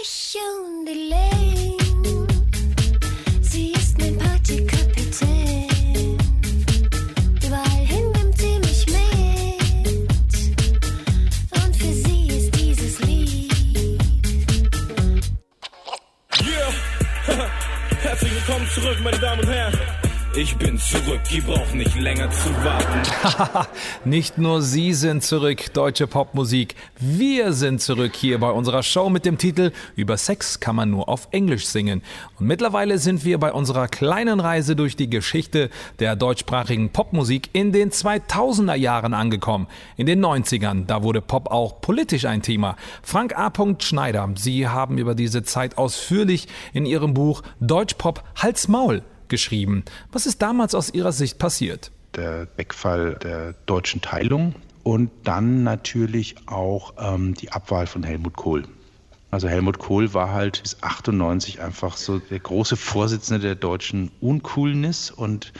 [0.01, 2.27] Ich und Elaine,
[3.41, 6.17] sie ist mein Partykapitän.
[7.45, 8.97] Überall hin nimmt sie mich mit.
[11.51, 13.51] Und für sie ist dieses Lied.
[16.41, 16.71] Yeah!
[18.01, 19.86] Herzlich willkommen zurück, meine Damen und Herren.
[20.39, 23.67] Ich bin zurück, ihr braucht nicht länger zu warten.
[24.05, 26.75] Nicht nur Sie sind zurück, deutsche Popmusik.
[26.99, 31.09] Wir sind zurück hier bei unserer Show mit dem Titel Über Sex kann man nur
[31.09, 32.03] auf Englisch singen.
[32.39, 37.71] Und mittlerweile sind wir bei unserer kleinen Reise durch die Geschichte der deutschsprachigen Popmusik in
[37.71, 39.65] den 2000er Jahren angekommen.
[39.95, 42.75] In den 90ern, da wurde Pop auch politisch ein Thema.
[43.01, 43.51] Frank A.
[43.79, 49.83] Schneider, Sie haben über diese Zeit ausführlich in Ihrem Buch Deutschpop Hals Maul geschrieben.
[50.11, 51.91] Was ist damals aus Ihrer Sicht passiert?
[52.15, 58.63] Der Wegfall der deutschen Teilung und dann natürlich auch ähm, die Abwahl von Helmut Kohl.
[59.29, 65.11] Also Helmut Kohl war halt bis 98 einfach so der große Vorsitzende der deutschen Uncoolness
[65.11, 65.51] und,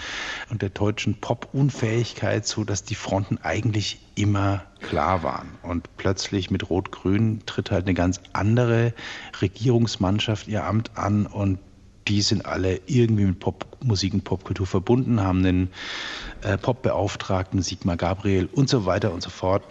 [0.50, 5.50] und der deutschen Pop-Unfähigkeit, so dass die Fronten eigentlich immer klar waren.
[5.64, 8.94] Und plötzlich mit Rot-Grün tritt halt eine ganz andere
[9.42, 11.60] Regierungsmannschaft ihr Amt an und
[12.08, 13.40] die sind alle irgendwie mit
[13.80, 15.70] Popmusik und Popkultur verbunden, haben einen
[16.42, 19.64] äh, Popbeauftragten, Sigmar Gabriel und so weiter und so fort.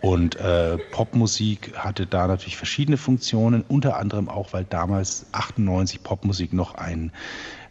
[0.00, 6.52] Und äh, Popmusik hatte da natürlich verschiedene Funktionen, unter anderem auch, weil damals 98 Popmusik
[6.52, 7.10] noch ein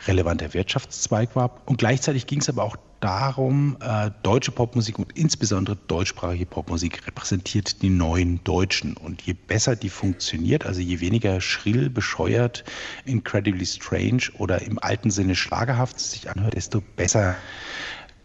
[0.06, 1.62] relevanter Wirtschaftszweig war.
[1.66, 7.82] Und gleichzeitig ging es aber auch darum, äh, deutsche Popmusik und insbesondere deutschsprachige Popmusik repräsentiert
[7.82, 8.98] die neuen Deutschen.
[8.98, 12.64] Und je besser die funktioniert, also je weniger schrill, bescheuert,
[13.06, 15.36] incredibly strange oder im alten Sinne
[15.68, 17.36] schlagerhaft sich anhört, desto besser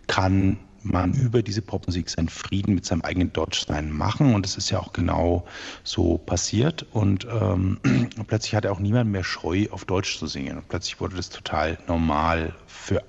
[0.07, 4.35] kann man über diese Popmusik seinen Frieden mit seinem eigenen Deutschsein machen.
[4.35, 5.45] Und es ist ja auch genau
[5.83, 6.87] so passiert.
[6.93, 7.79] Und ähm,
[8.27, 10.57] plötzlich hatte auch niemand mehr Scheu, auf Deutsch zu singen.
[10.57, 13.03] Und plötzlich wurde das total normal für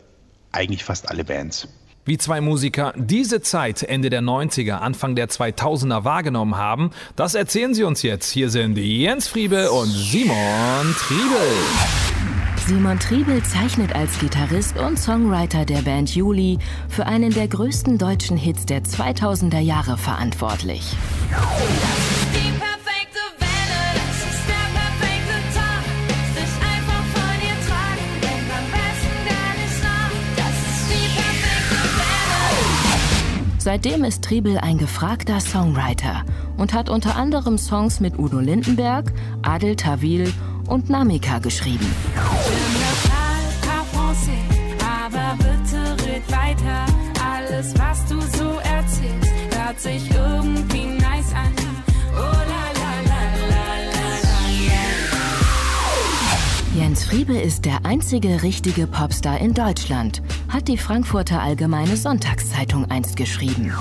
[0.52, 1.68] eigentlich fast alle Bands.
[2.06, 7.74] Wie zwei Musiker diese Zeit Ende der 90er, Anfang der 2000er wahrgenommen haben, das erzählen
[7.74, 8.32] sie uns jetzt.
[8.32, 12.13] Hier sind Jens Friebe und Simon Triebel.
[12.66, 18.38] Simon Triebel zeichnet als Gitarrist und Songwriter der Band Juli für einen der größten deutschen
[18.38, 20.96] Hits der 2000er Jahre verantwortlich.
[33.58, 36.24] Seitdem ist Triebel ein gefragter Songwriter
[36.56, 40.32] und hat unter anderem Songs mit Udo Lindenberg, Adel Tawil
[40.68, 41.88] und Namika geschrieben.
[44.86, 46.86] Aber bitte red weiter.
[47.24, 51.54] Alles, was du so erzählst, hört sich irgendwie nice an.
[52.16, 54.34] Oh la la la la la.
[56.76, 63.16] Jens Friebe ist der einzige richtige Popstar in Deutschland, hat die Frankfurter Allgemeine Sonntagszeitung einst
[63.16, 63.72] geschrieben.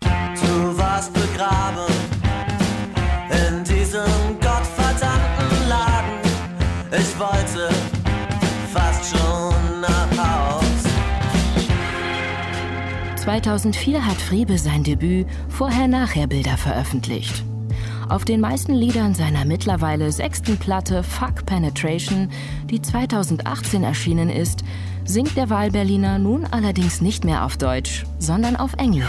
[0.00, 1.97] Du warst begraben
[13.40, 17.44] 2004 hat Friebe sein Debüt Vorher-Nachher-Bilder veröffentlicht.
[18.08, 22.30] Auf den meisten Liedern seiner mittlerweile sechsten Platte Fuck Penetration,
[22.64, 24.64] die 2018 erschienen ist,
[25.04, 29.06] singt der Wahlberliner nun allerdings nicht mehr auf Deutsch, sondern auf Englisch.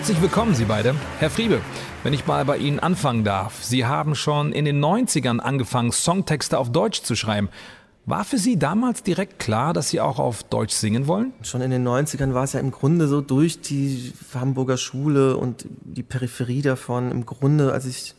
[0.00, 0.94] Herzlich willkommen, Sie beide.
[1.18, 1.60] Herr Friebe,
[2.04, 3.62] wenn ich mal bei Ihnen anfangen darf.
[3.62, 7.50] Sie haben schon in den 90ern angefangen, Songtexte auf Deutsch zu schreiben.
[8.06, 11.34] War für Sie damals direkt klar, dass Sie auch auf Deutsch singen wollen?
[11.42, 15.66] Schon in den 90ern war es ja im Grunde so durch die Hamburger Schule und
[15.68, 18.14] die Peripherie davon, im Grunde, als ich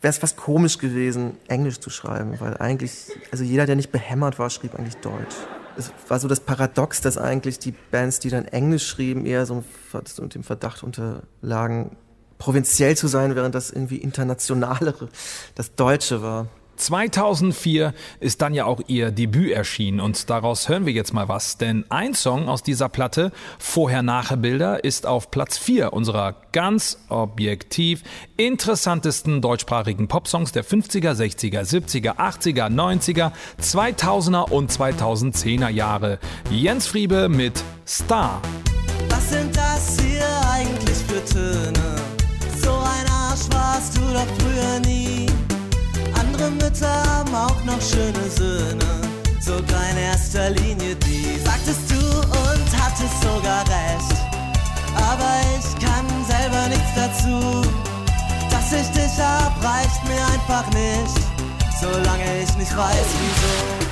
[0.00, 4.38] wäre es fast komisch gewesen, Englisch zu schreiben, weil eigentlich, also jeder, der nicht behämmert
[4.38, 5.36] war, schrieb eigentlich Deutsch.
[5.80, 9.64] Es war so das Paradox, dass eigentlich die Bands, die dann Englisch schrieben, eher so
[9.92, 11.96] unter dem Verdacht unterlagen,
[12.38, 15.08] provinziell zu sein, während das irgendwie internationalere,
[15.54, 16.48] das Deutsche war.
[16.80, 21.58] 2004 ist dann ja auch ihr Debüt erschienen und daraus hören wir jetzt mal was,
[21.58, 28.02] denn ein Song aus dieser Platte, Vorher-Nachher-Bilder, ist auf Platz 4 unserer ganz objektiv
[28.36, 36.18] interessantesten deutschsprachigen Popsongs der 50er, 60er, 70er, 80er, 90er, 2000er und 2010er Jahre.
[36.50, 38.40] Jens Friebe mit Star.
[39.08, 41.96] Was sind das hier eigentlich für Töne?
[42.62, 45.29] So ein Arsch warst du doch früher nie.
[46.40, 49.00] Andere Mütter haben auch noch schöne Söhne,
[49.40, 51.38] sogar in erster Linie die.
[51.44, 54.16] Sagtest du und hattest sogar recht,
[54.96, 57.68] aber ich kann selber nichts dazu.
[58.50, 61.20] Dass ich dich hab, reicht mir einfach nicht,
[61.78, 63.86] solange ich nicht weiß wieso.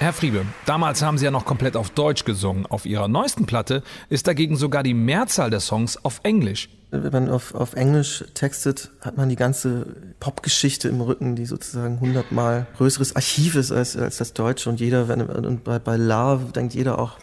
[0.00, 2.66] Herr Friebe, damals haben Sie ja noch komplett auf Deutsch gesungen.
[2.66, 6.68] Auf Ihrer neuesten Platte ist dagegen sogar die Mehrzahl der Songs auf Englisch.
[6.94, 9.86] Wenn man auf, auf Englisch textet, hat man die ganze
[10.20, 14.68] Popgeschichte im Rücken, die sozusagen hundertmal größeres Archiv ist als, als das Deutsche.
[14.68, 17.16] Und jeder, wenn, und bei, bei Love denkt jeder auch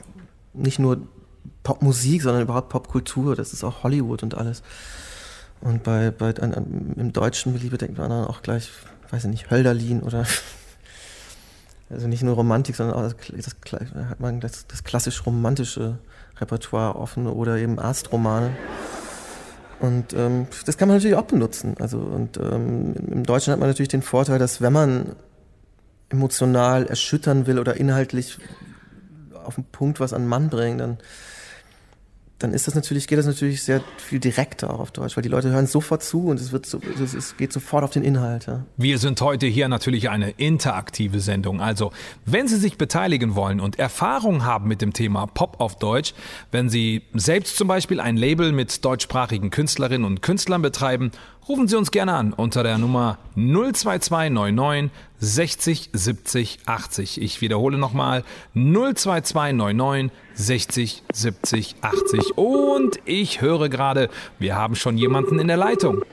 [0.53, 0.97] nicht nur
[1.61, 3.35] Popmusik, sondern überhaupt Popkultur.
[3.35, 4.63] Das ist auch Hollywood und alles.
[5.61, 8.71] Und bei, bei an, im deutschen Beliebe denkt man dann auch gleich,
[9.11, 10.25] weiß ich nicht, Hölderlin oder
[11.89, 13.55] Also nicht nur Romantik, sondern auch das, das,
[14.09, 15.97] hat man das, das klassisch romantische
[16.39, 18.51] Repertoire offen oder eben Astromane.
[19.79, 21.75] Und ähm, das kann man natürlich auch benutzen.
[21.79, 25.15] Also und ähm, im Deutschen hat man natürlich den Vorteil, dass wenn man
[26.09, 28.39] emotional erschüttern will oder inhaltlich
[29.45, 30.97] auf den Punkt was an Mann bringen, dann
[32.39, 35.29] dann ist das natürlich, geht das natürlich sehr viel direkter auch auf Deutsch, weil die
[35.29, 38.47] Leute hören sofort zu und es wird so, es, es geht sofort auf den Inhalt.
[38.47, 38.63] Ja.
[38.77, 41.59] Wir sind heute hier natürlich eine interaktive Sendung.
[41.59, 41.91] Also,
[42.25, 46.13] wenn Sie sich beteiligen wollen und Erfahrung haben mit dem Thema Pop auf Deutsch,
[46.51, 51.11] wenn Sie selbst zum Beispiel ein Label mit deutschsprachigen Künstlerinnen und Künstlern betreiben,
[51.49, 57.21] rufen Sie uns gerne an unter der Nummer 02299 60 70 80.
[57.21, 58.23] Ich wiederhole nochmal
[58.53, 62.37] 02299 60 70 80.
[62.37, 66.03] Und ich höre gerade, wir haben schon jemanden in der Leitung.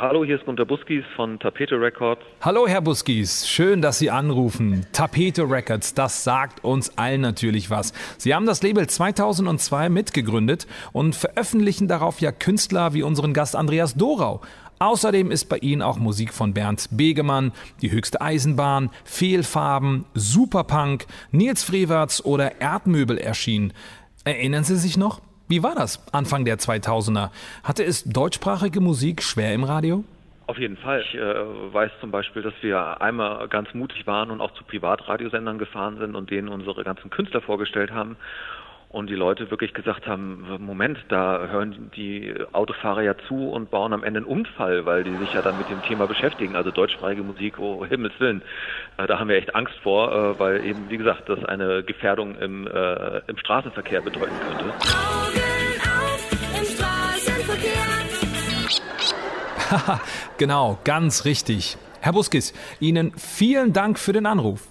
[0.00, 2.22] Hallo, hier ist Gunter Buskis von Tapete Records.
[2.40, 3.46] Hallo, Herr Buskis.
[3.46, 4.86] Schön, dass Sie anrufen.
[4.92, 7.92] Tapete Records, das sagt uns allen natürlich was.
[8.16, 13.94] Sie haben das Label 2002 mitgegründet und veröffentlichen darauf ja Künstler wie unseren Gast Andreas
[13.94, 14.40] Dorau.
[14.78, 21.62] Außerdem ist bei Ihnen auch Musik von Bernd Begemann, Die höchste Eisenbahn, Fehlfarben, Superpunk, Nils
[21.62, 23.74] Frewerts oder Erdmöbel erschienen.
[24.24, 25.20] Erinnern Sie sich noch?
[25.50, 27.30] Wie war das Anfang der 2000er?
[27.64, 30.04] Hatte es deutschsprachige Musik schwer im Radio?
[30.46, 31.00] Auf jeden Fall.
[31.00, 35.58] Ich äh, weiß zum Beispiel, dass wir einmal ganz mutig waren und auch zu Privatradiosendern
[35.58, 38.16] gefahren sind und denen unsere ganzen Künstler vorgestellt haben.
[38.90, 43.92] Und die Leute wirklich gesagt haben, Moment, da hören die Autofahrer ja zu und bauen
[43.92, 46.56] am Ende einen Unfall, weil die sich ja dann mit dem Thema beschäftigen.
[46.56, 48.42] Also deutschsprachige Musik, oh Himmels Willen.
[48.96, 52.34] Äh, da haben wir echt Angst vor, äh, weil eben, wie gesagt, das eine Gefährdung
[52.38, 54.74] im, äh, im Straßenverkehr bedeuten könnte.
[59.70, 60.00] Haha,
[60.36, 61.78] genau, ganz richtig.
[62.00, 64.66] Herr Buskis, Ihnen vielen Dank für den Anruf.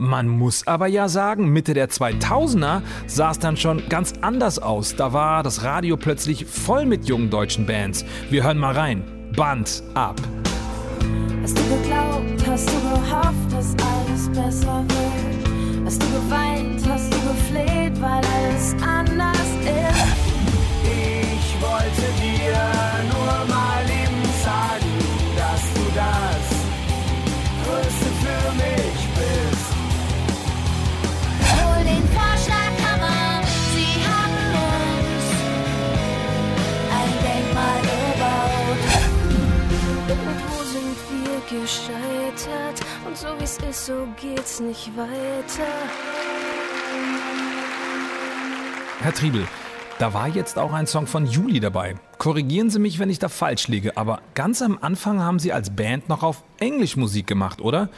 [0.00, 4.96] Man muss aber ja sagen, Mitte der 2000er sah es dann schon ganz anders aus.
[4.96, 8.06] Da war das Radio plötzlich voll mit jungen deutschen Bands.
[8.30, 9.02] Wir hören mal rein.
[9.36, 10.18] Band ab.
[11.42, 15.84] Hast du geglaubt, hast du gehofft, dass alles besser wird?
[15.84, 20.29] Hast du geweint, hast du gefleht, weil alles anders ist?
[41.70, 42.80] Gescheitert?
[43.06, 45.68] Und so wie es ist, so geht's nicht weiter.
[49.00, 49.46] Herr Triebel,
[49.98, 51.94] da war jetzt auch ein Song von Juli dabei.
[52.18, 55.70] Korrigieren Sie mich, wenn ich da falsch liege, aber ganz am Anfang haben Sie als
[55.70, 57.88] Band noch auf Englisch Musik gemacht, oder?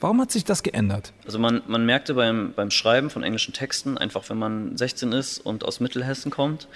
[0.00, 1.12] Warum hat sich das geändert?
[1.26, 5.38] Also man, man merkte beim, beim Schreiben von englischen Texten, einfach wenn man 16 ist
[5.38, 6.68] und aus Mittelhessen kommt,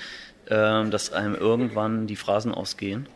[0.51, 3.09] ähm, dass einem irgendwann die Phrasen ausgehen,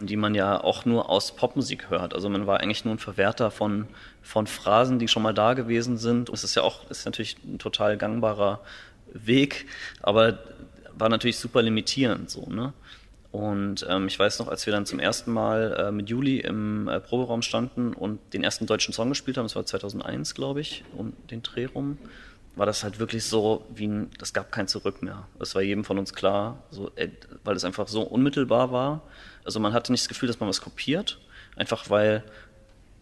[0.00, 2.14] die man ja auch nur aus Popmusik hört.
[2.14, 3.86] Also man war eigentlich nur ein Verwerter von,
[4.22, 6.30] von Phrasen, die schon mal da gewesen sind.
[6.30, 8.60] Und es ist ja auch ist natürlich ein total gangbarer
[9.12, 9.66] Weg,
[10.02, 10.38] aber
[10.94, 12.72] war natürlich super limitierend so, ne?
[13.32, 16.88] Und ähm, ich weiß noch, als wir dann zum ersten Mal äh, mit Juli im
[16.88, 20.84] äh, Proberaum standen und den ersten deutschen Song gespielt haben, das war 2001, glaube ich,
[20.96, 21.98] um den Dreh rum,
[22.56, 25.28] war das halt wirklich so, wie ein, das gab kein Zurück mehr.
[25.38, 27.08] Das war jedem von uns klar, so, äh,
[27.44, 29.02] weil es einfach so unmittelbar war.
[29.44, 31.18] Also man hatte nicht das Gefühl, dass man was kopiert,
[31.56, 32.22] einfach weil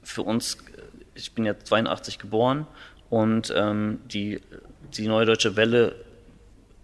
[0.02, 0.58] für uns,
[1.14, 2.66] ich bin ja 82 geboren
[3.10, 4.40] und ähm, die,
[4.94, 5.94] die Neue Deutsche Welle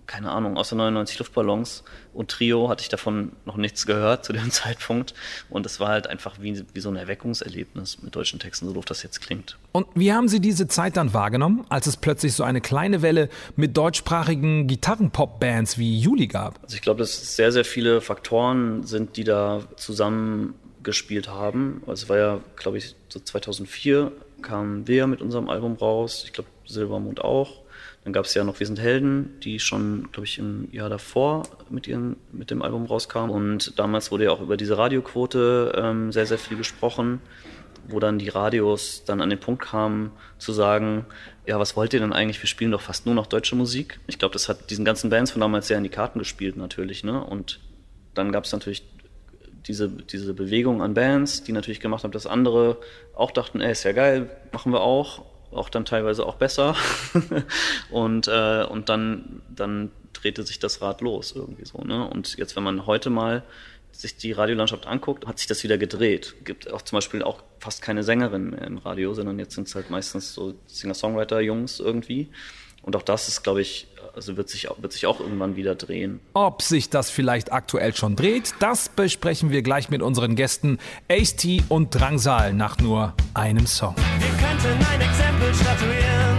[0.07, 1.83] keine Ahnung, außer 99 Luftballons
[2.13, 5.15] und Trio hatte ich davon noch nichts gehört zu dem Zeitpunkt.
[5.51, 8.85] Und es war halt einfach wie, wie so ein Erweckungserlebnis mit deutschen Texten, so doof
[8.85, 9.59] das jetzt klingt.
[9.73, 13.29] Und wie haben Sie diese Zeit dann wahrgenommen, als es plötzlich so eine kleine Welle
[13.57, 16.63] mit deutschsprachigen Gitarrenpop-Bands wie Juli gab?
[16.63, 21.83] Also ich glaube, dass es sehr, sehr viele Faktoren sind, die da zusammengespielt haben.
[21.87, 26.23] Also es war ja, glaube ich, so 2004 kamen wir mit unserem Album raus.
[26.27, 27.64] Ich glaube, Silbermond auch.
[28.05, 31.45] Dann gab es ja noch Wir sind Helden, die schon, glaube ich, im Jahr davor
[31.71, 33.31] mit, ihren, mit dem Album rauskam.
[33.31, 37.21] Und damals wurde ja auch über diese Radioquote ähm, sehr, sehr viel gesprochen,
[37.89, 41.07] wo dann die Radios dann an den Punkt kamen zu sagen,
[41.47, 42.43] ja, was wollt ihr denn eigentlich?
[42.43, 44.01] Wir spielen doch fast nur noch deutsche Musik.
[44.07, 47.05] Ich glaube, das hat diesen ganzen Bands von damals sehr in die Karten gespielt natürlich.
[47.05, 47.25] Ne?
[47.25, 47.59] Und
[48.13, 48.85] dann gab es natürlich
[49.67, 52.77] diese, diese Bewegung an Bands, die natürlich gemacht haben, dass andere
[53.15, 55.25] auch dachten, ey, ist ja geil, machen wir auch
[55.55, 56.77] auch dann teilweise auch besser.
[57.91, 61.79] und äh, und dann, dann drehte sich das Rad los irgendwie so.
[61.79, 62.09] Ne?
[62.09, 63.43] Und jetzt, wenn man heute mal
[63.93, 66.35] sich die Radiolandschaft anguckt, hat sich das wieder gedreht.
[66.45, 69.75] Gibt auch zum Beispiel auch fast keine Sängerinnen mehr im Radio, sondern jetzt sind es
[69.75, 72.29] halt meistens so Singer-Songwriter-Jungs irgendwie.
[72.85, 76.21] Und auch das ist, glaube ich, also wird sich, wird sich auch irgendwann wieder drehen.
[76.35, 80.79] Ob sich das vielleicht aktuell schon dreht, das besprechen wir gleich mit unseren Gästen
[81.11, 83.97] Ace-T und Drangsal nach nur einem Song.
[83.97, 86.34] Wir könnten ein Exempel statuieren.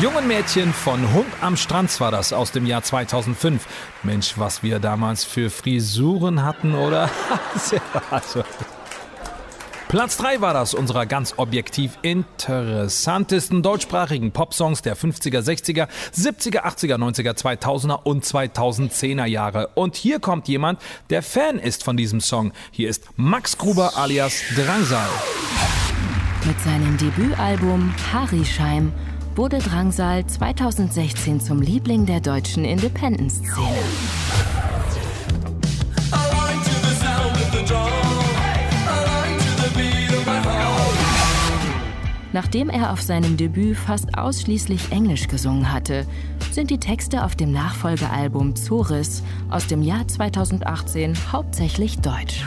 [0.00, 3.66] Jungen Mädchen von Hund am Strand war das aus dem Jahr 2005.
[4.04, 7.10] Mensch, was wir damals für Frisuren hatten, oder?
[8.10, 8.44] Also.
[9.88, 16.96] Platz 3 war das unserer ganz objektiv interessantesten deutschsprachigen Popsongs der 50er, 60er, 70er, 80er,
[16.96, 19.70] 90er, 2000er und 2010er Jahre.
[19.74, 20.80] Und hier kommt jemand,
[21.10, 22.52] der Fan ist von diesem Song.
[22.70, 25.08] Hier ist Max Gruber alias Drangsal.
[26.44, 28.92] Mit seinem Debütalbum Harischeim
[29.38, 33.68] wurde Drangsal 2016 zum Liebling der deutschen Independence-Szene.
[42.32, 46.04] Nachdem er auf seinem Debüt fast ausschließlich Englisch gesungen hatte,
[46.50, 52.44] sind die Texte auf dem Nachfolgealbum Zoris aus dem Jahr 2018 hauptsächlich deutsch.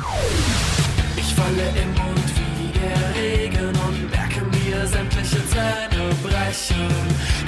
[1.15, 5.90] Ich falle im Mund wie der Regen und merke mir sämtliche Zähne
[6.51, 6.87] brechen.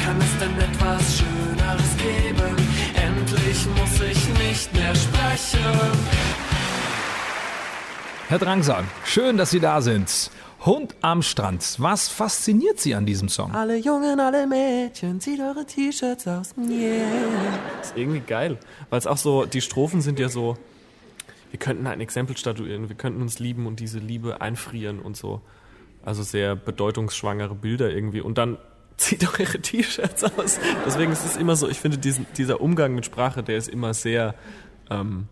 [0.03, 2.55] Kann es denn etwas Schöneres geben?
[2.95, 5.59] Endlich muss ich nicht mehr sprechen.
[8.29, 10.31] Herr Drangsal, schön, dass Sie da sind.
[10.65, 11.75] Hund am Strand.
[11.79, 13.51] Was fasziniert Sie an diesem Song?
[13.53, 16.53] Alle Jungen, alle Mädchen, zieht eure T-Shirts aus.
[16.57, 17.03] Yeah.
[17.81, 18.57] ist irgendwie geil,
[18.89, 20.57] weil es auch so, die Strophen sind ja so,
[21.51, 25.41] wir könnten ein Exempel statuieren, wir könnten uns lieben und diese Liebe einfrieren und so.
[26.05, 28.21] Also sehr bedeutungsschwangere Bilder irgendwie.
[28.21, 28.57] Und dann
[29.03, 30.59] zieht eure T-Shirts aus.
[30.85, 33.93] Deswegen ist es immer so, ich finde diesen, dieser Umgang mit Sprache, der ist immer
[33.93, 34.35] sehr,
[34.89, 35.27] ähm,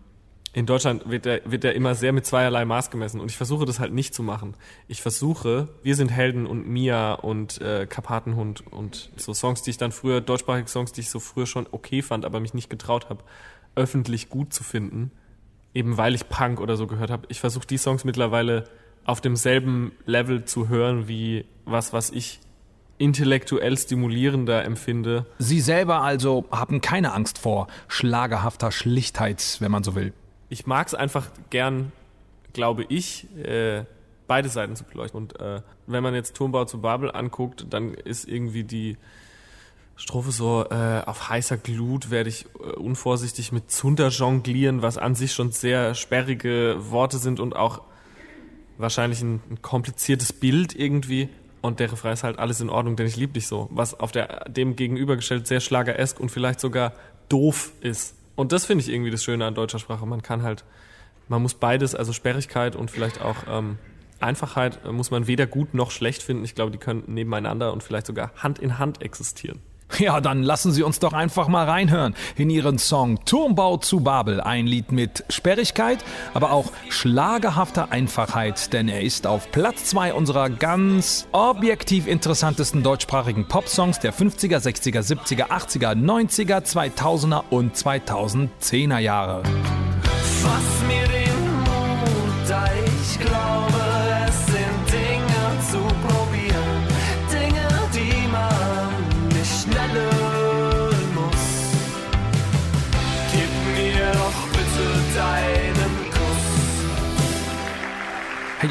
[0.52, 3.64] in Deutschland wird der, wird der immer sehr mit zweierlei Maß gemessen und ich versuche
[3.64, 4.54] das halt nicht zu machen.
[4.86, 9.78] Ich versuche, wir sind Helden und Mia und äh, Karpatenhund und so Songs, die ich
[9.78, 13.08] dann früher, deutschsprachige Songs, die ich so früher schon okay fand, aber mich nicht getraut
[13.08, 13.24] habe,
[13.74, 15.10] öffentlich gut zu finden,
[15.72, 17.26] eben weil ich Punk oder so gehört habe.
[17.30, 18.64] Ich versuche die Songs mittlerweile
[19.04, 22.40] auf demselben Level zu hören wie was, was ich
[23.02, 25.26] intellektuell stimulierender empfinde.
[25.38, 30.12] Sie selber also haben keine Angst vor schlagerhafter Schlichtheit, wenn man so will.
[30.48, 31.92] ich mag es einfach gern,
[32.52, 33.84] glaube ich, äh,
[34.28, 35.18] beide Seiten zu beleuchten.
[35.18, 38.96] Und äh, wenn man jetzt Turmbau zu Babel anguckt, dann ist irgendwie die
[39.96, 45.14] Strophe so, äh, auf heißer Glut werde ich äh, unvorsichtig mit Zunder jonglieren, was an
[45.14, 47.82] sich schon sehr sperrige Worte sind und auch
[48.78, 51.28] wahrscheinlich ein, ein kompliziertes Bild irgendwie.
[51.62, 53.68] Und der Refrain ist halt alles in Ordnung, denn ich liebe dich so.
[53.70, 56.92] Was auf der, dem gegenübergestellt sehr schlageresk und vielleicht sogar
[57.28, 58.16] doof ist.
[58.34, 60.04] Und das finde ich irgendwie das Schöne an deutscher Sprache.
[60.04, 60.64] Man kann halt,
[61.28, 63.78] man muss beides, also Sperrigkeit und vielleicht auch ähm,
[64.20, 66.44] Einfachheit, äh, muss man weder gut noch schlecht finden.
[66.44, 69.60] Ich glaube, die können nebeneinander und vielleicht sogar Hand in Hand existieren.
[69.98, 74.40] Ja, dann lassen Sie uns doch einfach mal reinhören in Ihren Song Turmbau zu Babel.
[74.40, 80.50] Ein Lied mit Sperrigkeit, aber auch schlagerhafter Einfachheit, denn er ist auf Platz 2 unserer
[80.50, 89.42] ganz objektiv interessantesten deutschsprachigen Popsongs der 50er, 60er, 70er, 80er, 90er, 2000er und 2010er Jahre.
[90.42, 93.71] Fass mir den Mut, da ich glaube,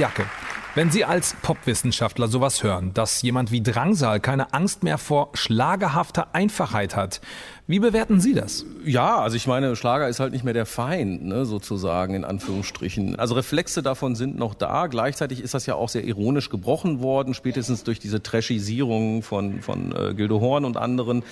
[0.02, 0.26] Jacke,
[0.74, 6.34] wenn Sie als Popwissenschaftler sowas hören, dass jemand wie Drangsal keine Angst mehr vor schlagerhafter
[6.34, 7.22] Einfachheit hat,
[7.68, 8.66] wie bewerten Sie das?
[8.84, 13.18] Ja, also ich meine, Schlager ist halt nicht mehr der Feind, ne, sozusagen, in Anführungsstrichen.
[13.18, 14.88] Also Reflexe davon sind noch da.
[14.88, 19.95] Gleichzeitig ist das ja auch sehr ironisch gebrochen worden, spätestens durch diese Trashisierung von, von
[19.95, 21.24] äh, Gildo Horn und anderen,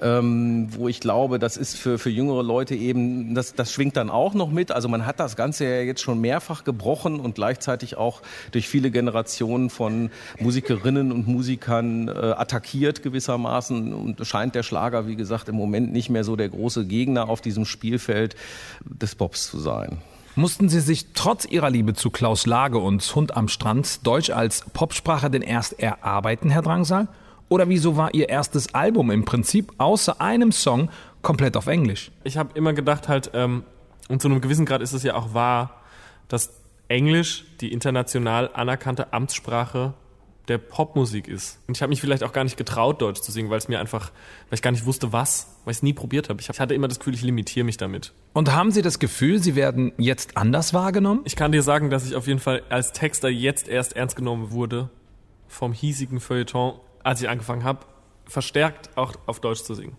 [0.00, 4.08] ähm, wo ich glaube, das ist für, für jüngere Leute eben, das, das schwingt dann
[4.08, 4.72] auch noch mit.
[4.72, 8.22] Also man hat das Ganze ja jetzt schon mehrfach gebrochen und gleichzeitig auch
[8.52, 10.10] durch viele Generationen von
[10.40, 16.10] Musikerinnen und Musikern äh, attackiert gewissermaßen und scheint der Schlager, wie gesagt, im Moment nicht
[16.10, 18.36] mehr so der große Gegner auf diesem Spielfeld
[18.84, 19.98] des Pops zu sein.
[20.36, 24.64] Mussten Sie sich trotz Ihrer Liebe zu Klaus Lage und Hund am Strand Deutsch als
[24.72, 27.06] Popsprache denn erst erarbeiten, Herr Drangsal?
[27.48, 30.90] Oder wieso war Ihr erstes Album im Prinzip außer einem Song
[31.22, 32.10] komplett auf Englisch?
[32.24, 33.62] Ich habe immer gedacht halt, ähm,
[34.08, 35.82] und zu einem gewissen Grad ist es ja auch wahr,
[36.26, 36.50] dass
[36.88, 39.94] Englisch die international anerkannte Amtssprache
[40.48, 41.58] der Popmusik ist.
[41.66, 43.80] Und ich habe mich vielleicht auch gar nicht getraut, Deutsch zu singen, weil es mir
[43.80, 44.10] einfach,
[44.48, 46.40] weil ich gar nicht wusste, was, weil ich es nie probiert habe.
[46.40, 48.12] Ich hatte immer das Gefühl, ich limitiere mich damit.
[48.34, 51.22] Und haben Sie das Gefühl, Sie werden jetzt anders wahrgenommen?
[51.24, 54.50] Ich kann dir sagen, dass ich auf jeden Fall als Texter jetzt erst ernst genommen
[54.50, 54.90] wurde
[55.48, 57.80] vom hiesigen Feuilleton, als ich angefangen habe,
[58.26, 59.96] verstärkt auch auf Deutsch zu singen.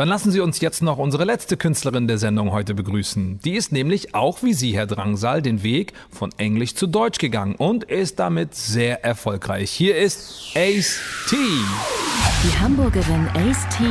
[0.00, 3.38] Dann lassen Sie uns jetzt noch unsere letzte Künstlerin der Sendung heute begrüßen.
[3.44, 7.54] Die ist nämlich auch wie Sie, Herr Drangsal, den Weg von Englisch zu Deutsch gegangen
[7.54, 9.70] und ist damit sehr erfolgreich.
[9.70, 11.36] Hier ist Ace T.
[11.36, 13.84] Die Hamburgerin Ace T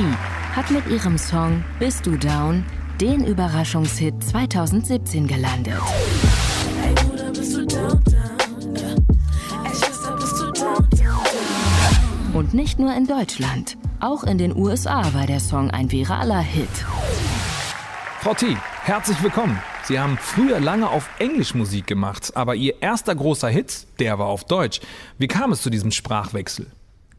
[0.56, 2.66] hat mit ihrem Song Bist du down
[3.00, 5.76] den Überraschungshit 2017 gelandet.
[6.88, 8.09] Ey Bruder, bist du down?
[12.40, 13.76] Und nicht nur in Deutschland.
[14.00, 16.70] Auch in den USA war der Song ein viraler Hit.
[18.22, 19.60] Frau T, herzlich willkommen.
[19.84, 24.28] Sie haben früher lange auf Englisch Musik gemacht, aber Ihr erster großer Hit, der war
[24.28, 24.80] auf Deutsch.
[25.18, 26.68] Wie kam es zu diesem Sprachwechsel?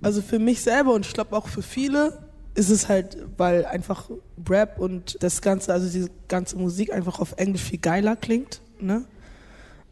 [0.01, 4.09] Also für mich selber und ich glaube auch für viele ist es halt, weil einfach
[4.49, 8.63] Rap und das Ganze, also diese ganze Musik einfach auf Englisch viel geiler klingt.
[8.81, 9.05] Ne?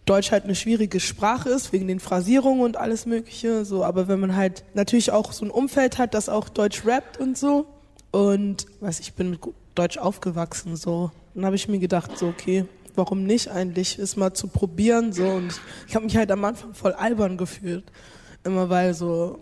[0.09, 3.65] Deutsch halt eine schwierige Sprache ist, wegen den Phrasierungen und alles Mögliche.
[3.65, 7.19] So, aber wenn man halt natürlich auch so ein Umfeld hat, das auch Deutsch rappt
[7.19, 7.67] und so.
[8.11, 9.41] Und weiß ich bin mit
[9.75, 11.11] Deutsch aufgewachsen, so.
[11.35, 15.27] Dann habe ich mir gedacht, so, okay, warum nicht eigentlich, es mal zu probieren, so.
[15.29, 17.85] Und ich habe mich halt am Anfang voll albern gefühlt.
[18.45, 19.41] Immer weil so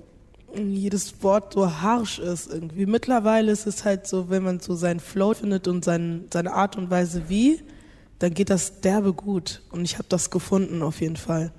[0.55, 2.87] jedes Wort so harsch ist irgendwie.
[2.87, 6.77] Mittlerweile ist es halt so, wenn man so seinen Flow findet und sein, seine Art
[6.77, 7.61] und Weise wie,
[8.19, 9.63] dann geht das derbe gut.
[9.71, 11.53] Und ich habe das gefunden auf jeden Fall.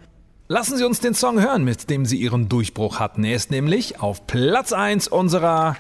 [0.50, 3.24] Lassen Sie uns den Song hören, mit dem Sie Ihren Durchbruch hatten.
[3.26, 5.76] Er ist nämlich auf Platz 1 unserer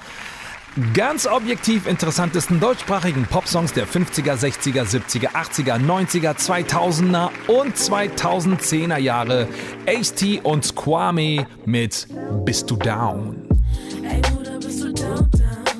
[0.93, 9.47] ganz objektiv interessantesten deutschsprachigen Popsongs der 50er, 60er, 70er, 80er, 90er, 2000er und 2010er Jahre.
[9.87, 12.07] Ace-T und Squame mit
[12.45, 13.47] Bist du down?
[14.03, 15.76] Ey Bruder, bist du down, down?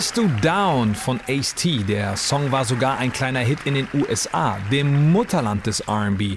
[0.00, 1.84] Bist du down von Ace-T.
[1.84, 6.36] Der Song war sogar ein kleiner Hit in den USA, dem Mutterland des R&B.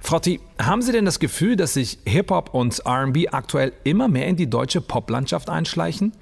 [0.00, 4.26] Frau T, haben Sie denn das Gefühl, dass sich Hip-Hop und R&B aktuell immer mehr
[4.26, 6.12] in die deutsche Poplandschaft einschleichen?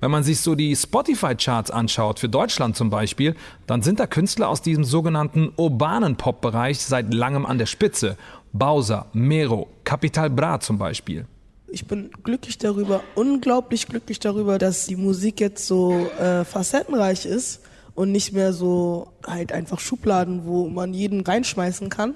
[0.00, 3.36] Wenn man sich so die Spotify-Charts anschaut, für Deutschland zum Beispiel,
[3.68, 8.16] dann sind da Künstler aus diesem sogenannten urbanen Pop-Bereich seit langem an der Spitze.
[8.52, 11.24] Bowser, Mero, Capital Bra zum Beispiel.
[11.72, 17.60] Ich bin glücklich darüber, unglaublich glücklich darüber, dass die Musik jetzt so äh, facettenreich ist
[17.94, 22.14] und nicht mehr so halt einfach Schubladen, wo man jeden reinschmeißen kann,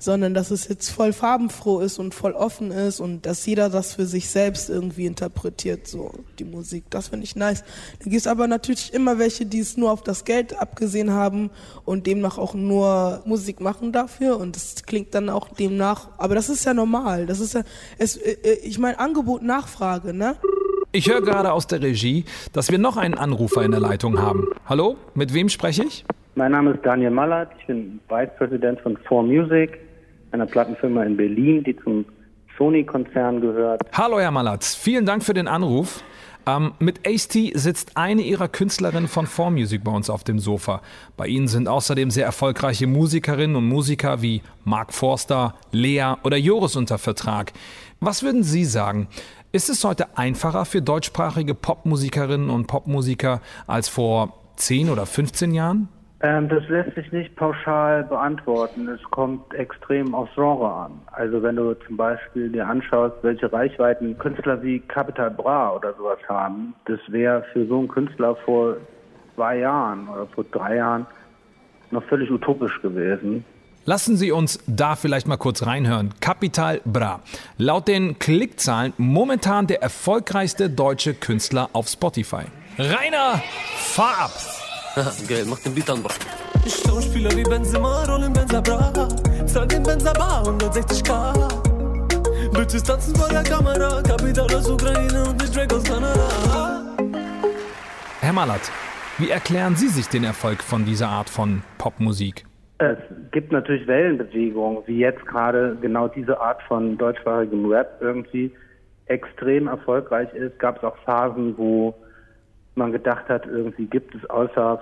[0.00, 3.94] sondern dass es jetzt voll farbenfroh ist und voll offen ist und dass jeder das
[3.94, 6.84] für sich selbst irgendwie interpretiert, so die Musik.
[6.88, 7.62] Das finde ich nice.
[7.98, 11.50] Da gibt es aber natürlich immer welche, die es nur auf das Geld abgesehen haben
[11.84, 16.48] und demnach auch nur Musik machen dafür und das klingt dann auch demnach, aber das
[16.48, 17.26] ist ja normal.
[17.26, 17.62] Das ist ja,
[17.98, 20.36] es, äh, äh, ich meine Angebot, Nachfrage, ne?
[20.92, 24.48] Ich höre gerade aus der Regie, dass wir noch einen Anrufer in der Leitung haben.
[24.66, 26.04] Hallo, mit wem spreche ich?
[26.36, 29.72] Mein Name ist Daniel Mallert, ich bin Vice President von 4Music,
[30.32, 32.04] einer Plattenfirma in Berlin, die zum
[32.58, 33.82] Sony-Konzern gehört.
[33.92, 34.74] Hallo, Herr Malatz.
[34.74, 36.02] Vielen Dank für den Anruf.
[36.46, 40.80] Ähm, mit Ace-T sitzt eine ihrer Künstlerinnen von 4Music bei uns auf dem Sofa.
[41.16, 46.76] Bei ihnen sind außerdem sehr erfolgreiche Musikerinnen und Musiker wie Mark Forster, Lea oder Joris
[46.76, 47.52] unter Vertrag.
[48.00, 49.08] Was würden Sie sagen?
[49.52, 55.88] Ist es heute einfacher für deutschsprachige Popmusikerinnen und Popmusiker als vor 10 oder 15 Jahren?
[56.22, 58.88] Ähm, das lässt sich nicht pauschal beantworten.
[58.88, 61.00] Es kommt extrem aufs Genre an.
[61.12, 66.18] Also wenn du zum Beispiel dir anschaust, welche Reichweiten Künstler wie Capital Bra oder sowas
[66.28, 68.76] haben, das wäre für so einen Künstler vor
[69.34, 71.06] zwei Jahren oder vor drei Jahren
[71.90, 73.44] noch völlig utopisch gewesen.
[73.86, 76.12] Lassen Sie uns da vielleicht mal kurz reinhören.
[76.20, 77.20] Capital Bra.
[77.56, 82.44] Laut den Klickzahlen momentan der erfolgreichste deutsche Künstler auf Spotify.
[82.78, 83.42] Rainer,
[83.74, 84.59] fahr ab!
[85.28, 86.10] Geil, mach den Beat an, Bro.
[86.64, 88.92] Ich Schauspieler wie Benzema, rollen Benza Bra.
[89.46, 92.52] Zahl den Benza Bar 160k.
[92.52, 94.02] Bitches tanzen vor der Kamera.
[94.02, 96.28] Kapital aus Ukraine und ich Drake aus Kanada.
[98.20, 98.72] Herr Mallert,
[99.18, 102.44] wie erklären Sie sich den Erfolg von dieser Art von Popmusik?
[102.78, 102.98] Es
[103.30, 108.50] gibt natürlich Wellenbewegungen, wie jetzt gerade genau diese Art von deutschsprachigem Rap irgendwie
[109.06, 110.58] extrem erfolgreich ist.
[110.58, 111.94] Gab es auch Phasen, wo
[112.74, 114.80] man gedacht hat, irgendwie gibt es außer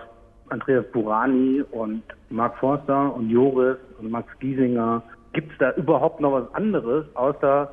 [0.51, 6.33] Andreas Burani und Mark Forster und Joris und Max Giesinger, gibt es da überhaupt noch
[6.33, 7.71] was anderes außer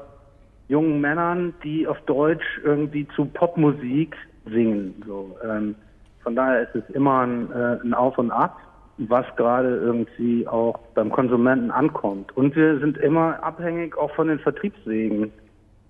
[0.67, 5.01] jungen Männern, die auf Deutsch irgendwie zu Popmusik singen.
[5.05, 5.75] So, ähm,
[6.23, 8.57] von daher ist es immer ein, äh, ein Auf und Ab,
[8.97, 12.35] was gerade irgendwie auch beim Konsumenten ankommt.
[12.35, 15.31] Und wir sind immer abhängig auch von den Vertriebswegen.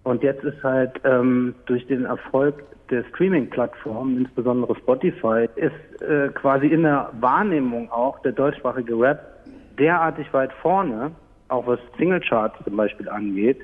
[0.06, 6.68] Und jetzt ist halt ähm, durch den Erfolg der Streaming-Plattformen, insbesondere Spotify, ist äh, quasi
[6.68, 9.20] in der Wahrnehmung auch der deutschsprachige Rap
[9.80, 11.10] derartig weit vorne,
[11.48, 13.58] auch was Singlecharts zum Beispiel angeht.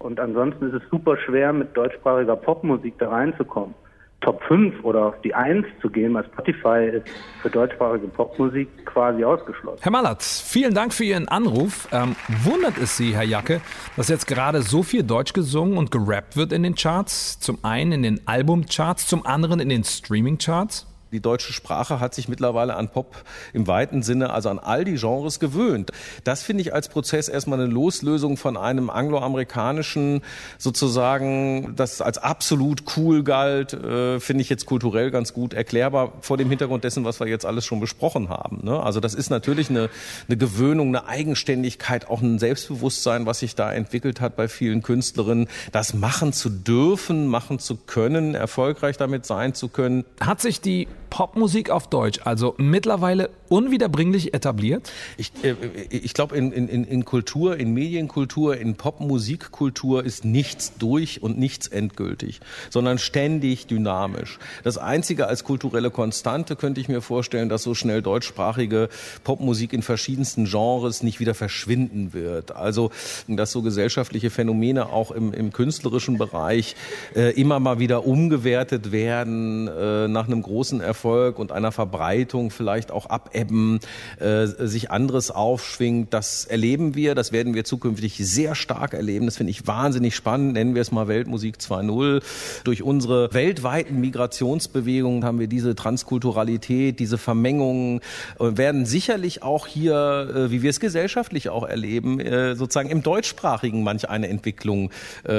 [0.00, 3.76] Und ansonsten ist es super schwer, mit deutschsprachiger Popmusik da reinzukommen.
[4.20, 7.06] Top 5 oder auf die 1 zu gehen, weil Spotify ist
[7.42, 9.78] für deutschsprachige Popmusik quasi ausgeschlossen.
[9.82, 11.88] Herr Mallert, vielen Dank für Ihren Anruf.
[11.92, 13.60] Ähm, wundert es Sie, Herr Jacke,
[13.96, 17.38] dass jetzt gerade so viel Deutsch gesungen und gerappt wird in den Charts?
[17.38, 20.86] Zum einen in den Albumcharts, zum anderen in den Streamingcharts?
[21.12, 23.14] Die deutsche Sprache hat sich mittlerweile an Pop
[23.52, 25.92] im weiten Sinne, also an all die Genres gewöhnt.
[26.24, 30.22] Das finde ich als Prozess erstmal eine Loslösung von einem angloamerikanischen
[30.58, 36.36] sozusagen, das als absolut cool galt, äh, finde ich jetzt kulturell ganz gut erklärbar vor
[36.38, 38.60] dem Hintergrund dessen, was wir jetzt alles schon besprochen haben.
[38.64, 38.82] Ne?
[38.82, 39.88] Also das ist natürlich eine,
[40.26, 45.48] eine Gewöhnung, eine Eigenständigkeit, auch ein Selbstbewusstsein, was sich da entwickelt hat bei vielen Künstlerinnen,
[45.70, 50.04] das machen zu dürfen, machen zu können, erfolgreich damit sein zu können.
[50.20, 52.20] Hat sich die Popmusik auf Deutsch.
[52.24, 54.90] Also mittlerweile unwiederbringlich etabliert?
[55.16, 55.54] Ich, äh,
[55.90, 61.66] ich glaube, in, in, in Kultur, in Medienkultur, in Popmusikkultur ist nichts durch und nichts
[61.68, 62.40] endgültig,
[62.70, 64.38] sondern ständig dynamisch.
[64.64, 68.88] Das Einzige als kulturelle Konstante könnte ich mir vorstellen, dass so schnell deutschsprachige
[69.24, 72.54] Popmusik in verschiedensten Genres nicht wieder verschwinden wird.
[72.54, 72.90] Also,
[73.28, 76.76] dass so gesellschaftliche Phänomene auch im, im künstlerischen Bereich
[77.14, 82.90] äh, immer mal wieder umgewertet werden äh, nach einem großen Erfolg und einer Verbreitung vielleicht
[82.90, 83.06] auch
[83.36, 83.80] abebben,
[84.18, 86.12] äh, sich anderes aufschwingt.
[86.12, 89.26] Das erleben wir, das werden wir zukünftig sehr stark erleben.
[89.26, 90.54] Das finde ich wahnsinnig spannend.
[90.54, 92.22] Nennen wir es mal Weltmusik 2.0.
[92.64, 98.00] Durch unsere weltweiten Migrationsbewegungen haben wir diese Transkulturalität, diese Vermengungen,
[98.38, 99.94] äh, werden sicherlich auch hier,
[100.34, 104.90] äh, wie wir es gesellschaftlich auch erleben, äh, sozusagen im deutschsprachigen manch eine Entwicklung
[105.26, 105.32] äh,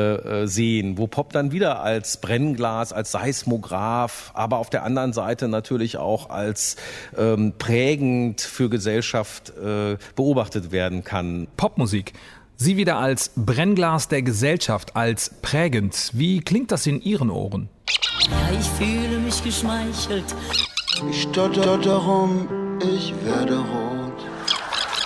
[0.44, 5.48] äh, sehen, wo Pop dann wieder als Brennglas, als Seismograph, aber auf der anderen Seite
[5.48, 6.76] natürlich auch als
[7.18, 7.54] ähm,
[7.88, 11.48] prägend für Gesellschaft äh, beobachtet werden kann.
[11.56, 12.12] Popmusik.
[12.58, 16.12] Sie wieder als Brennglas der Gesellschaft, als prägend.
[16.14, 17.70] Wie klingt das in Ihren Ohren?
[18.30, 20.26] Ja, ich fühle mich geschmeichelt.
[21.10, 22.50] Ich stotter darum,
[22.82, 24.26] ich werde rot.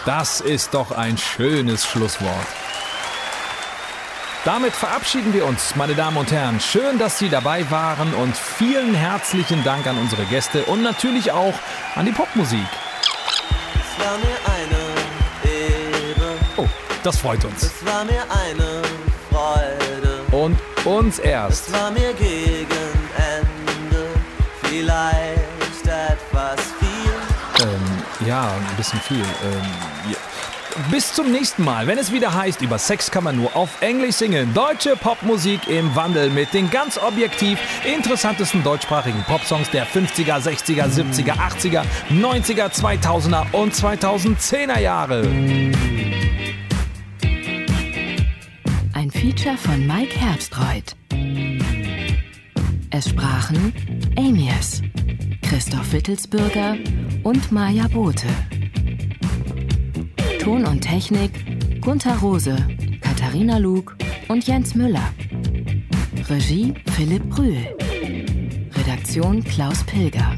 [0.06, 2.48] Das ist doch ein schönes Schlusswort.
[4.44, 6.60] Damit verabschieden wir uns, meine Damen und Herren.
[6.60, 11.54] Schön, dass Sie dabei waren und vielen herzlichen Dank an unsere Gäste und natürlich auch
[11.94, 12.66] an die Popmusik.
[13.76, 16.34] Es war mir eine Ehre.
[16.58, 16.68] Oh,
[17.04, 17.62] das freut uns.
[17.62, 18.82] Es war mir eine
[19.30, 20.22] Freude.
[20.32, 21.68] Und uns erst.
[21.68, 22.66] Es war mir gegen
[23.18, 24.08] Ende
[24.64, 27.68] vielleicht etwas viel.
[27.68, 29.20] Ähm, ja, ein bisschen viel.
[29.20, 30.31] Ähm, ja.
[30.90, 34.16] Bis zum nächsten Mal, wenn es wieder heißt, über Sex kann man nur auf Englisch
[34.16, 34.54] singen.
[34.54, 41.34] Deutsche Popmusik im Wandel mit den ganz objektiv interessantesten deutschsprachigen Popsongs der 50er, 60er, 70er,
[41.34, 45.22] 80er, 90er, 2000er und 2010er Jahre.
[48.94, 50.96] Ein Feature von Mike Herbstreuth.
[52.92, 53.74] Es sprachen
[54.18, 54.82] Amias,
[55.42, 56.76] Christoph Wittelsbürger
[57.24, 58.28] und Maja Bote.
[60.42, 62.58] Ton und Technik Gunther Rose,
[63.00, 63.96] Katharina Lug
[64.28, 65.14] und Jens Müller.
[66.28, 67.78] Regie Philipp Brühl.
[68.76, 70.36] Redaktion Klaus Pilger.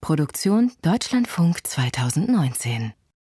[0.00, 2.94] Produktion Deutschlandfunk 2019